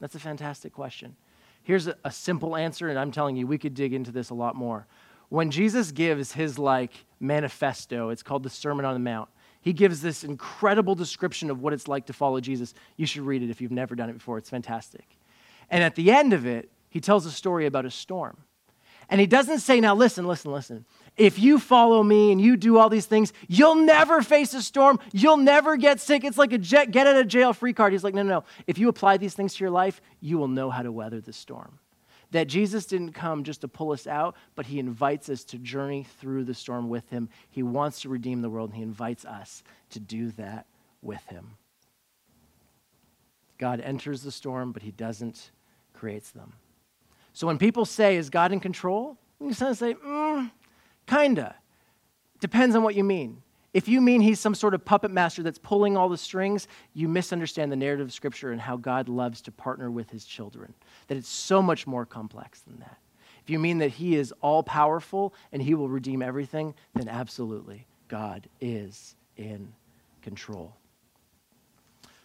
That's 0.00 0.14
a 0.14 0.20
fantastic 0.20 0.72
question. 0.72 1.16
Here's 1.62 1.86
a, 1.86 1.96
a, 2.04 2.10
simple 2.10 2.56
answer, 2.56 2.88
and 2.88 2.98
I'm 2.98 3.10
telling 3.10 3.36
you, 3.36 3.46
we 3.46 3.58
could 3.58 3.74
dig 3.74 3.92
into 3.92 4.10
this 4.10 4.30
a 4.30 4.34
lot 4.34 4.54
more. 4.54 4.86
When 5.28 5.50
Jesus 5.50 5.90
gives 5.90 6.32
his 6.32 6.58
like 6.58 6.92
manifesto, 7.20 8.08
it's 8.10 8.22
called 8.22 8.42
the 8.42 8.50
Sermon 8.50 8.84
on 8.84 8.94
the 8.94 9.00
Mount. 9.00 9.28
He 9.60 9.72
gives 9.72 10.00
this 10.00 10.24
incredible 10.24 10.94
description 10.94 11.50
of 11.50 11.60
what 11.60 11.72
it's 11.72 11.88
like 11.88 12.06
to 12.06 12.12
follow 12.12 12.40
Jesus. 12.40 12.74
You 12.96 13.06
should 13.06 13.22
read 13.22 13.42
it 13.42 13.50
if 13.50 13.60
you've 13.60 13.72
never 13.72 13.94
done 13.94 14.08
it 14.08 14.14
before. 14.14 14.38
It's 14.38 14.48
fantastic. 14.48 15.04
And 15.68 15.82
at 15.82 15.94
the 15.94 16.10
end 16.10 16.32
of 16.32 16.46
it, 16.46 16.70
he 16.88 17.00
tells 17.00 17.26
a 17.26 17.30
story 17.30 17.66
about 17.66 17.84
a 17.84 17.90
storm. 17.90 18.38
And 19.08 19.20
he 19.20 19.26
doesn't 19.26 19.60
say, 19.60 19.80
now 19.80 19.94
listen, 19.94 20.26
listen, 20.26 20.52
listen 20.52 20.84
if 21.18 21.38
you 21.38 21.58
follow 21.58 22.02
me 22.02 22.30
and 22.32 22.40
you 22.40 22.56
do 22.56 22.78
all 22.78 22.88
these 22.88 23.06
things, 23.06 23.32
you'll 23.48 23.74
never 23.74 24.22
face 24.22 24.54
a 24.54 24.62
storm. 24.62 25.00
You'll 25.12 25.36
never 25.36 25.76
get 25.76 26.00
sick. 26.00 26.24
It's 26.24 26.38
like 26.38 26.52
a 26.52 26.58
jet, 26.58 26.92
get 26.92 27.06
out 27.06 27.16
of 27.16 27.26
jail 27.26 27.52
free 27.52 27.72
card. 27.72 27.92
He's 27.92 28.04
like, 28.04 28.14
no, 28.14 28.22
no, 28.22 28.30
no. 28.30 28.44
If 28.66 28.78
you 28.78 28.88
apply 28.88 29.16
these 29.16 29.34
things 29.34 29.54
to 29.56 29.64
your 29.64 29.70
life, 29.70 30.00
you 30.20 30.38
will 30.38 30.48
know 30.48 30.70
how 30.70 30.82
to 30.82 30.92
weather 30.92 31.20
the 31.20 31.32
storm. 31.32 31.80
That 32.30 32.46
Jesus 32.46 32.86
didn't 32.86 33.12
come 33.12 33.42
just 33.42 33.62
to 33.62 33.68
pull 33.68 33.90
us 33.90 34.06
out, 34.06 34.36
but 34.54 34.66
he 34.66 34.78
invites 34.78 35.28
us 35.28 35.44
to 35.44 35.58
journey 35.58 36.06
through 36.20 36.44
the 36.44 36.54
storm 36.54 36.88
with 36.88 37.08
him. 37.10 37.28
He 37.50 37.62
wants 37.62 38.02
to 38.02 38.08
redeem 38.08 38.42
the 38.42 38.50
world, 38.50 38.70
and 38.70 38.76
he 38.76 38.82
invites 38.82 39.24
us 39.24 39.64
to 39.90 40.00
do 40.00 40.30
that 40.32 40.66
with 41.02 41.24
him. 41.26 41.56
God 43.56 43.80
enters 43.80 44.22
the 44.22 44.30
storm, 44.30 44.72
but 44.72 44.82
he 44.82 44.92
doesn't 44.92 45.50
create 45.94 46.24
them. 46.34 46.52
So 47.38 47.46
when 47.46 47.56
people 47.56 47.84
say, 47.84 48.16
Is 48.16 48.30
God 48.30 48.50
in 48.50 48.58
control? 48.58 49.16
You 49.40 49.54
kind 49.54 49.70
of 49.70 49.78
say, 49.78 49.94
mm, 49.94 50.50
Kinda. 51.06 51.54
Depends 52.40 52.74
on 52.74 52.82
what 52.82 52.96
you 52.96 53.04
mean. 53.04 53.42
If 53.72 53.86
you 53.86 54.00
mean 54.00 54.22
he's 54.22 54.40
some 54.40 54.56
sort 54.56 54.74
of 54.74 54.84
puppet 54.84 55.12
master 55.12 55.44
that's 55.44 55.56
pulling 55.60 55.96
all 55.96 56.08
the 56.08 56.18
strings, 56.18 56.66
you 56.94 57.06
misunderstand 57.06 57.70
the 57.70 57.76
narrative 57.76 58.08
of 58.08 58.12
Scripture 58.12 58.50
and 58.50 58.60
how 58.60 58.76
God 58.76 59.08
loves 59.08 59.40
to 59.42 59.52
partner 59.52 59.88
with 59.88 60.10
his 60.10 60.24
children. 60.24 60.74
That 61.06 61.16
it's 61.16 61.28
so 61.28 61.62
much 61.62 61.86
more 61.86 62.04
complex 62.04 62.62
than 62.62 62.80
that. 62.80 62.98
If 63.44 63.50
you 63.50 63.60
mean 63.60 63.78
that 63.78 63.90
he 63.90 64.16
is 64.16 64.34
all 64.40 64.64
powerful 64.64 65.32
and 65.52 65.62
he 65.62 65.74
will 65.74 65.88
redeem 65.88 66.22
everything, 66.22 66.74
then 66.94 67.06
absolutely, 67.06 67.86
God 68.08 68.48
is 68.60 69.14
in 69.36 69.72
control. 70.22 70.74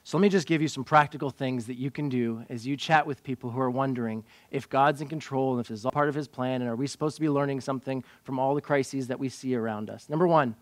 So 0.05 0.17
let 0.17 0.21
me 0.21 0.29
just 0.29 0.47
give 0.47 0.61
you 0.61 0.67
some 0.67 0.83
practical 0.83 1.29
things 1.29 1.65
that 1.67 1.77
you 1.77 1.89
can 1.89 2.09
do 2.09 2.43
as 2.49 2.67
you 2.67 2.75
chat 2.75 3.07
with 3.07 3.23
people 3.23 3.49
who 3.49 3.59
are 3.61 3.69
wondering 3.69 4.25
if 4.51 4.69
God's 4.69 4.99
in 4.99 5.07
control 5.07 5.51
and 5.51 5.61
if 5.61 5.69
this 5.69 5.79
is 5.79 5.85
all 5.85 5.91
part 5.91 6.09
of 6.09 6.15
his 6.15 6.27
plan 6.27 6.61
and 6.61 6.69
are 6.69 6.75
we 6.75 6.87
supposed 6.87 7.15
to 7.15 7.21
be 7.21 7.29
learning 7.29 7.61
something 7.61 8.03
from 8.23 8.37
all 8.37 8.53
the 8.53 8.61
crises 8.61 9.07
that 9.07 9.17
we 9.17 9.29
see 9.29 9.55
around 9.55 9.89
us. 9.89 10.09
Number 10.09 10.27
one, 10.27 10.55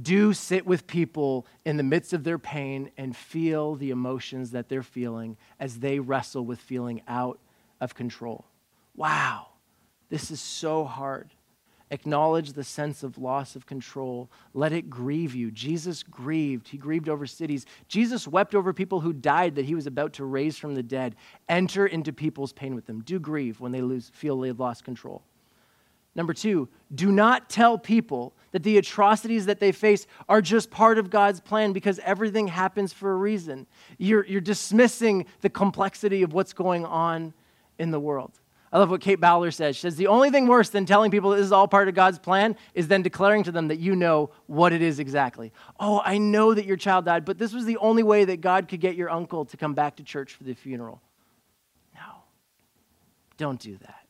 do 0.00 0.34
sit 0.34 0.66
with 0.66 0.86
people 0.86 1.46
in 1.64 1.78
the 1.78 1.82
midst 1.82 2.12
of 2.12 2.24
their 2.24 2.38
pain 2.38 2.90
and 2.98 3.16
feel 3.16 3.74
the 3.74 3.90
emotions 3.90 4.50
that 4.50 4.68
they're 4.68 4.82
feeling 4.82 5.38
as 5.58 5.78
they 5.78 5.98
wrestle 5.98 6.44
with 6.44 6.58
feeling 6.58 7.00
out 7.08 7.38
of 7.80 7.94
control. 7.94 8.44
Wow, 8.94 9.48
this 10.10 10.30
is 10.30 10.40
so 10.40 10.84
hard. 10.84 11.30
Acknowledge 11.94 12.54
the 12.54 12.64
sense 12.64 13.04
of 13.04 13.18
loss 13.18 13.54
of 13.54 13.66
control. 13.66 14.28
Let 14.52 14.72
it 14.72 14.90
grieve 14.90 15.32
you. 15.32 15.52
Jesus 15.52 16.02
grieved. 16.02 16.66
He 16.66 16.76
grieved 16.76 17.08
over 17.08 17.24
cities. 17.24 17.66
Jesus 17.86 18.26
wept 18.26 18.56
over 18.56 18.72
people 18.72 18.98
who 18.98 19.12
died 19.12 19.54
that 19.54 19.64
he 19.64 19.76
was 19.76 19.86
about 19.86 20.14
to 20.14 20.24
raise 20.24 20.58
from 20.58 20.74
the 20.74 20.82
dead. 20.82 21.14
Enter 21.48 21.86
into 21.86 22.12
people's 22.12 22.52
pain 22.52 22.74
with 22.74 22.86
them. 22.86 23.00
Do 23.02 23.20
grieve 23.20 23.60
when 23.60 23.70
they 23.70 23.80
lose, 23.80 24.10
feel 24.12 24.40
they've 24.40 24.58
lost 24.58 24.84
control. 24.84 25.22
Number 26.16 26.34
two, 26.34 26.68
do 26.92 27.12
not 27.12 27.48
tell 27.48 27.78
people 27.78 28.34
that 28.50 28.64
the 28.64 28.76
atrocities 28.76 29.46
that 29.46 29.60
they 29.60 29.70
face 29.70 30.08
are 30.28 30.42
just 30.42 30.72
part 30.72 30.98
of 30.98 31.10
God's 31.10 31.38
plan 31.38 31.72
because 31.72 32.00
everything 32.00 32.48
happens 32.48 32.92
for 32.92 33.12
a 33.12 33.16
reason. 33.16 33.68
You're, 33.98 34.26
you're 34.26 34.40
dismissing 34.40 35.26
the 35.42 35.50
complexity 35.50 36.22
of 36.22 36.32
what's 36.32 36.52
going 36.54 36.84
on 36.84 37.34
in 37.78 37.92
the 37.92 38.00
world. 38.00 38.40
I 38.74 38.78
love 38.78 38.90
what 38.90 39.00
Kate 39.00 39.20
Bowler 39.20 39.52
says. 39.52 39.76
She 39.76 39.82
says, 39.82 39.94
The 39.94 40.08
only 40.08 40.30
thing 40.30 40.48
worse 40.48 40.68
than 40.68 40.84
telling 40.84 41.12
people 41.12 41.30
this 41.30 41.46
is 41.46 41.52
all 41.52 41.68
part 41.68 41.86
of 41.86 41.94
God's 41.94 42.18
plan 42.18 42.56
is 42.74 42.88
then 42.88 43.02
declaring 43.02 43.44
to 43.44 43.52
them 43.52 43.68
that 43.68 43.78
you 43.78 43.94
know 43.94 44.30
what 44.46 44.72
it 44.72 44.82
is 44.82 44.98
exactly. 44.98 45.52
Oh, 45.78 46.02
I 46.04 46.18
know 46.18 46.52
that 46.52 46.64
your 46.64 46.76
child 46.76 47.04
died, 47.04 47.24
but 47.24 47.38
this 47.38 47.52
was 47.52 47.66
the 47.66 47.76
only 47.76 48.02
way 48.02 48.24
that 48.24 48.40
God 48.40 48.66
could 48.66 48.80
get 48.80 48.96
your 48.96 49.10
uncle 49.10 49.44
to 49.44 49.56
come 49.56 49.74
back 49.74 49.94
to 49.96 50.02
church 50.02 50.34
for 50.34 50.42
the 50.42 50.54
funeral. 50.54 51.00
No, 51.94 52.24
don't 53.36 53.60
do 53.60 53.76
that. 53.76 54.06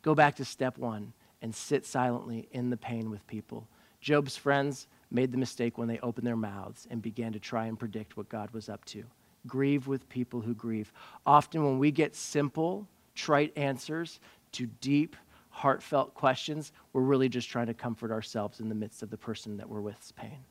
Go 0.00 0.14
back 0.14 0.36
to 0.36 0.46
step 0.46 0.78
one 0.78 1.12
and 1.42 1.54
sit 1.54 1.84
silently 1.84 2.48
in 2.50 2.70
the 2.70 2.78
pain 2.78 3.10
with 3.10 3.26
people. 3.26 3.68
Job's 4.00 4.34
friends 4.34 4.86
made 5.10 5.30
the 5.30 5.36
mistake 5.36 5.76
when 5.76 5.88
they 5.88 5.98
opened 5.98 6.26
their 6.26 6.36
mouths 6.36 6.86
and 6.90 7.02
began 7.02 7.34
to 7.34 7.38
try 7.38 7.66
and 7.66 7.78
predict 7.78 8.16
what 8.16 8.30
God 8.30 8.50
was 8.52 8.70
up 8.70 8.86
to. 8.86 9.04
Grieve 9.46 9.86
with 9.86 10.08
people 10.08 10.40
who 10.40 10.54
grieve. 10.54 10.90
Often, 11.26 11.64
when 11.64 11.78
we 11.78 11.90
get 11.90 12.16
simple, 12.16 12.88
trite 13.18 13.52
answers 13.56 14.20
to 14.52 14.66
deep, 14.80 15.16
heartfelt 15.50 16.14
questions, 16.14 16.72
we're 16.92 17.02
really 17.02 17.28
just 17.28 17.48
trying 17.48 17.66
to 17.66 17.74
comfort 17.74 18.10
ourselves 18.10 18.60
in 18.60 18.68
the 18.68 18.74
midst 18.74 19.02
of 19.02 19.10
the 19.10 19.16
person 19.16 19.56
that 19.56 19.68
we're 19.68 19.80
with's 19.80 20.12
pain. 20.12 20.44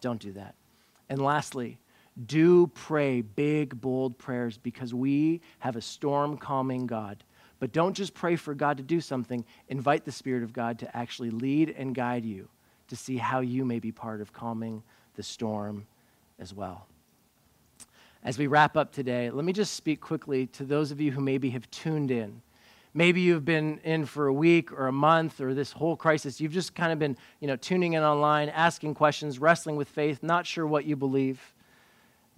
Don't 0.00 0.20
do 0.20 0.32
that. 0.32 0.54
And 1.08 1.20
lastly, 1.20 1.78
do 2.26 2.68
pray 2.68 3.20
big, 3.20 3.80
bold 3.80 4.18
prayers 4.18 4.58
because 4.58 4.94
we 4.94 5.40
have 5.58 5.76
a 5.76 5.80
storm 5.80 6.36
calming 6.36 6.86
God 6.86 7.22
but 7.64 7.72
don't 7.72 7.94
just 7.94 8.12
pray 8.12 8.36
for 8.36 8.54
God 8.54 8.76
to 8.76 8.82
do 8.82 9.00
something, 9.00 9.42
invite 9.68 10.04
the 10.04 10.12
Spirit 10.12 10.42
of 10.42 10.52
God 10.52 10.78
to 10.80 10.96
actually 10.96 11.30
lead 11.30 11.70
and 11.70 11.94
guide 11.94 12.24
you 12.24 12.48
to 12.88 12.94
see 12.94 13.16
how 13.16 13.40
you 13.40 13.64
may 13.64 13.78
be 13.78 13.90
part 13.90 14.20
of 14.20 14.34
calming 14.34 14.82
the 15.14 15.22
storm 15.22 15.86
as 16.38 16.52
well. 16.52 16.86
As 18.24 18.38
we 18.38 18.46
wrap 18.46 18.74
up 18.74 18.90
today, 18.90 19.30
let 19.30 19.44
me 19.44 19.52
just 19.52 19.74
speak 19.74 20.00
quickly 20.00 20.46
to 20.48 20.64
those 20.64 20.90
of 20.90 20.98
you 20.98 21.12
who 21.12 21.20
maybe 21.20 21.50
have 21.50 21.70
tuned 21.70 22.10
in. 22.10 22.40
Maybe 22.94 23.20
you've 23.20 23.44
been 23.44 23.80
in 23.84 24.06
for 24.06 24.28
a 24.28 24.32
week 24.32 24.72
or 24.72 24.86
a 24.86 24.92
month 24.92 25.42
or 25.42 25.52
this 25.52 25.72
whole 25.72 25.94
crisis. 25.94 26.40
You've 26.40 26.52
just 26.52 26.74
kind 26.74 26.90
of 26.90 26.98
been, 26.98 27.18
you 27.40 27.48
know, 27.48 27.56
tuning 27.56 27.92
in 27.92 28.02
online, 28.02 28.48
asking 28.48 28.94
questions, 28.94 29.38
wrestling 29.38 29.76
with 29.76 29.88
faith, 29.88 30.22
not 30.22 30.46
sure 30.46 30.66
what 30.66 30.86
you 30.86 30.96
believe. 30.96 31.54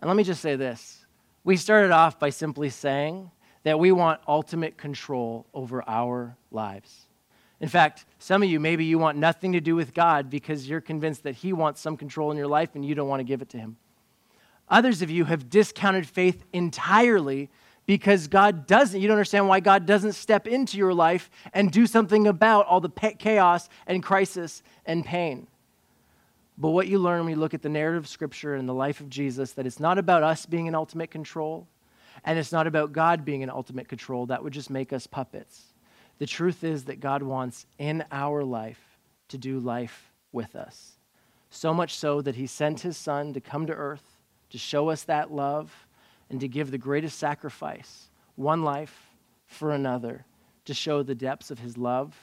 And 0.01 0.09
let 0.09 0.17
me 0.17 0.25
just 0.25 0.41
say 0.41 0.57
this. 0.57 1.07
We 1.45 1.57
started 1.57 1.93
off 1.93 2.19
by 2.19 2.31
simply 2.31 2.71
saying 2.71 3.31
that 3.63 3.79
we 3.79 3.93
want 3.93 4.21
ultimate 4.27 4.77
control 4.77 5.47
over 5.55 5.85
our 5.87 6.37
lives. 6.51 7.03
In 7.61 7.69
fact, 7.69 8.07
some 8.19 8.43
of 8.43 8.49
you, 8.49 8.59
maybe 8.59 8.85
you 8.85 8.99
want 8.99 9.19
nothing 9.19 9.53
to 9.53 9.61
do 9.61 9.77
with 9.77 9.95
God 9.95 10.31
because 10.31 10.69
you're 10.69 10.81
convinced 10.81 11.23
that 11.23 11.37
He 11.37 11.53
wants 11.53 11.81
some 11.81 11.97
control 11.97 12.33
in 12.33 12.37
your 12.37 12.49
life 12.49 12.75
and 12.75 12.85
you 12.85 12.97
don't 12.97 13.09
want 13.09 13.21
to 13.21 13.25
give 13.25 13.41
it 13.41 13.51
to 13.51 13.59
Him. 13.59 13.77
Others 14.69 15.03
of 15.03 15.11
you 15.11 15.25
have 15.25 15.49
discounted 15.49 16.07
faith 16.07 16.45
entirely 16.53 17.51
because 17.87 18.27
God 18.27 18.67
doesn't, 18.67 19.01
you 19.01 19.07
don't 19.07 19.17
understand 19.17 19.49
why 19.49 19.61
God 19.61 19.87
doesn't 19.87 20.15
step 20.15 20.49
into 20.49 20.77
your 20.77 20.93
life 20.93 21.31
and 21.55 21.71
do 21.71 21.87
something 21.87 22.27
about 22.27 22.67
all 22.67 22.81
the 22.81 22.91
chaos 22.91 23.69
and 23.87 24.03
crisis 24.03 24.63
and 24.85 25.05
pain. 25.05 25.47
But 26.59 26.71
what 26.71 26.89
you 26.89 26.99
learn 26.99 27.21
when 27.21 27.31
you 27.31 27.39
look 27.39 27.55
at 27.55 27.63
the 27.63 27.69
narrative 27.69 28.05
of 28.05 28.09
Scripture 28.09 28.55
and 28.55 28.69
the 28.69 28.75
life 28.75 29.01
of 29.01 29.09
Jesus, 29.09 29.53
that 29.53 29.67
it's 29.67 29.79
not 29.79 29.99
about 29.99 30.23
us 30.23 30.47
being 30.47 30.67
in 30.67 30.75
ultimate 30.75 31.11
control, 31.11 31.69
and 32.25 32.39
it's 32.39 32.51
not 32.51 32.67
about 32.67 32.93
God 32.93 33.25
being 33.25 33.43
in 33.43 33.51
ultimate 33.51 33.89
control. 33.89 34.27
That 34.27 34.43
would 34.43 34.53
just 34.53 34.71
make 34.71 34.93
us 34.93 35.07
puppets. 35.07 35.75
The 36.19 36.27
truth 36.27 36.65
is 36.65 36.85
that 36.85 36.99
God 36.99 37.23
wants 37.23 37.67
in 37.79 38.05
our 38.11 38.43
life 38.43 38.99
to 39.29 39.39
do 39.39 39.61
life 39.61 40.11
with 40.33 40.57
us. 40.57 40.93
So 41.51 41.75
much 41.75 41.95
so 41.95 42.21
that 42.23 42.37
he 42.37 42.47
sent 42.47 42.81
his 42.81 42.97
son 42.97 43.33
to 43.35 43.41
come 43.41 43.67
to 43.67 43.73
earth 43.73 44.16
to 44.57 44.61
show 44.61 44.89
us 44.89 45.03
that 45.03 45.31
love 45.31 45.87
and 46.31 46.41
to 46.41 46.49
give 46.49 46.71
the 46.71 46.79
greatest 46.79 47.19
sacrifice, 47.19 48.09
one 48.37 48.65
life 48.65 49.11
for 49.45 49.73
another, 49.73 50.25
to 50.65 50.73
show 50.73 51.03
the 51.03 51.15
depths 51.15 51.51
of 51.51 51.59
his 51.59 51.77
love 51.77 52.17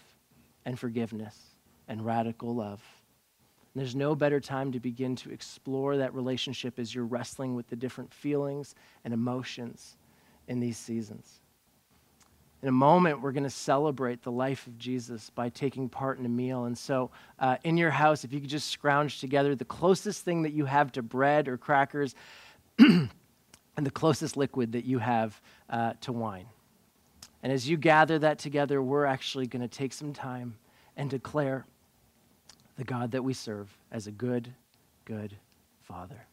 and 0.65 0.79
forgiveness 0.79 1.37
and 1.87 2.03
radical 2.03 2.55
love. 2.55 2.81
And 3.73 3.79
there's 3.79 3.95
no 3.95 4.15
better 4.15 4.39
time 4.39 4.71
to 4.71 4.79
begin 4.79 5.15
to 5.17 5.29
explore 5.31 5.97
that 5.97 6.15
relationship 6.15 6.79
as 6.79 6.95
you're 6.95 7.05
wrestling 7.05 7.53
with 7.53 7.67
the 7.67 7.75
different 7.75 8.11
feelings 8.11 8.73
and 9.05 9.13
emotions 9.13 9.95
in 10.47 10.59
these 10.59 10.77
seasons. 10.79 11.39
In 12.63 12.69
a 12.69 12.71
moment, 12.71 13.21
we're 13.21 13.33
going 13.33 13.43
to 13.43 13.49
celebrate 13.49 14.23
the 14.23 14.31
life 14.31 14.67
of 14.67 14.77
Jesus 14.77 15.29
by 15.29 15.49
taking 15.49 15.89
part 15.89 16.17
in 16.17 16.25
a 16.25 16.29
meal. 16.29 16.63
And 16.63 16.77
so, 16.77 17.11
uh, 17.37 17.57
in 17.65 17.75
your 17.75 17.91
house, 17.91 18.23
if 18.23 18.31
you 18.31 18.39
could 18.39 18.49
just 18.49 18.69
scrounge 18.69 19.19
together 19.19 19.53
the 19.53 19.65
closest 19.65 20.23
thing 20.23 20.43
that 20.43 20.53
you 20.53 20.63
have 20.63 20.89
to 20.93 21.01
bread 21.01 21.49
or 21.49 21.57
crackers 21.57 22.15
and 22.79 23.09
the 23.75 23.91
closest 23.91 24.37
liquid 24.37 24.71
that 24.71 24.85
you 24.85 24.99
have 24.99 25.41
uh, 25.69 25.91
to 25.99 26.13
wine. 26.13 26.45
And 27.43 27.51
as 27.51 27.67
you 27.67 27.75
gather 27.75 28.17
that 28.19 28.39
together, 28.39 28.81
we're 28.81 29.05
actually 29.05 29.45
going 29.45 29.61
to 29.61 29.67
take 29.67 29.91
some 29.91 30.13
time 30.13 30.55
and 30.95 31.09
declare 31.09 31.65
the 32.77 32.85
God 32.85 33.11
that 33.11 33.25
we 33.25 33.33
serve 33.33 33.77
as 33.91 34.07
a 34.07 34.11
good, 34.11 34.53
good 35.03 35.35
Father. 35.81 36.27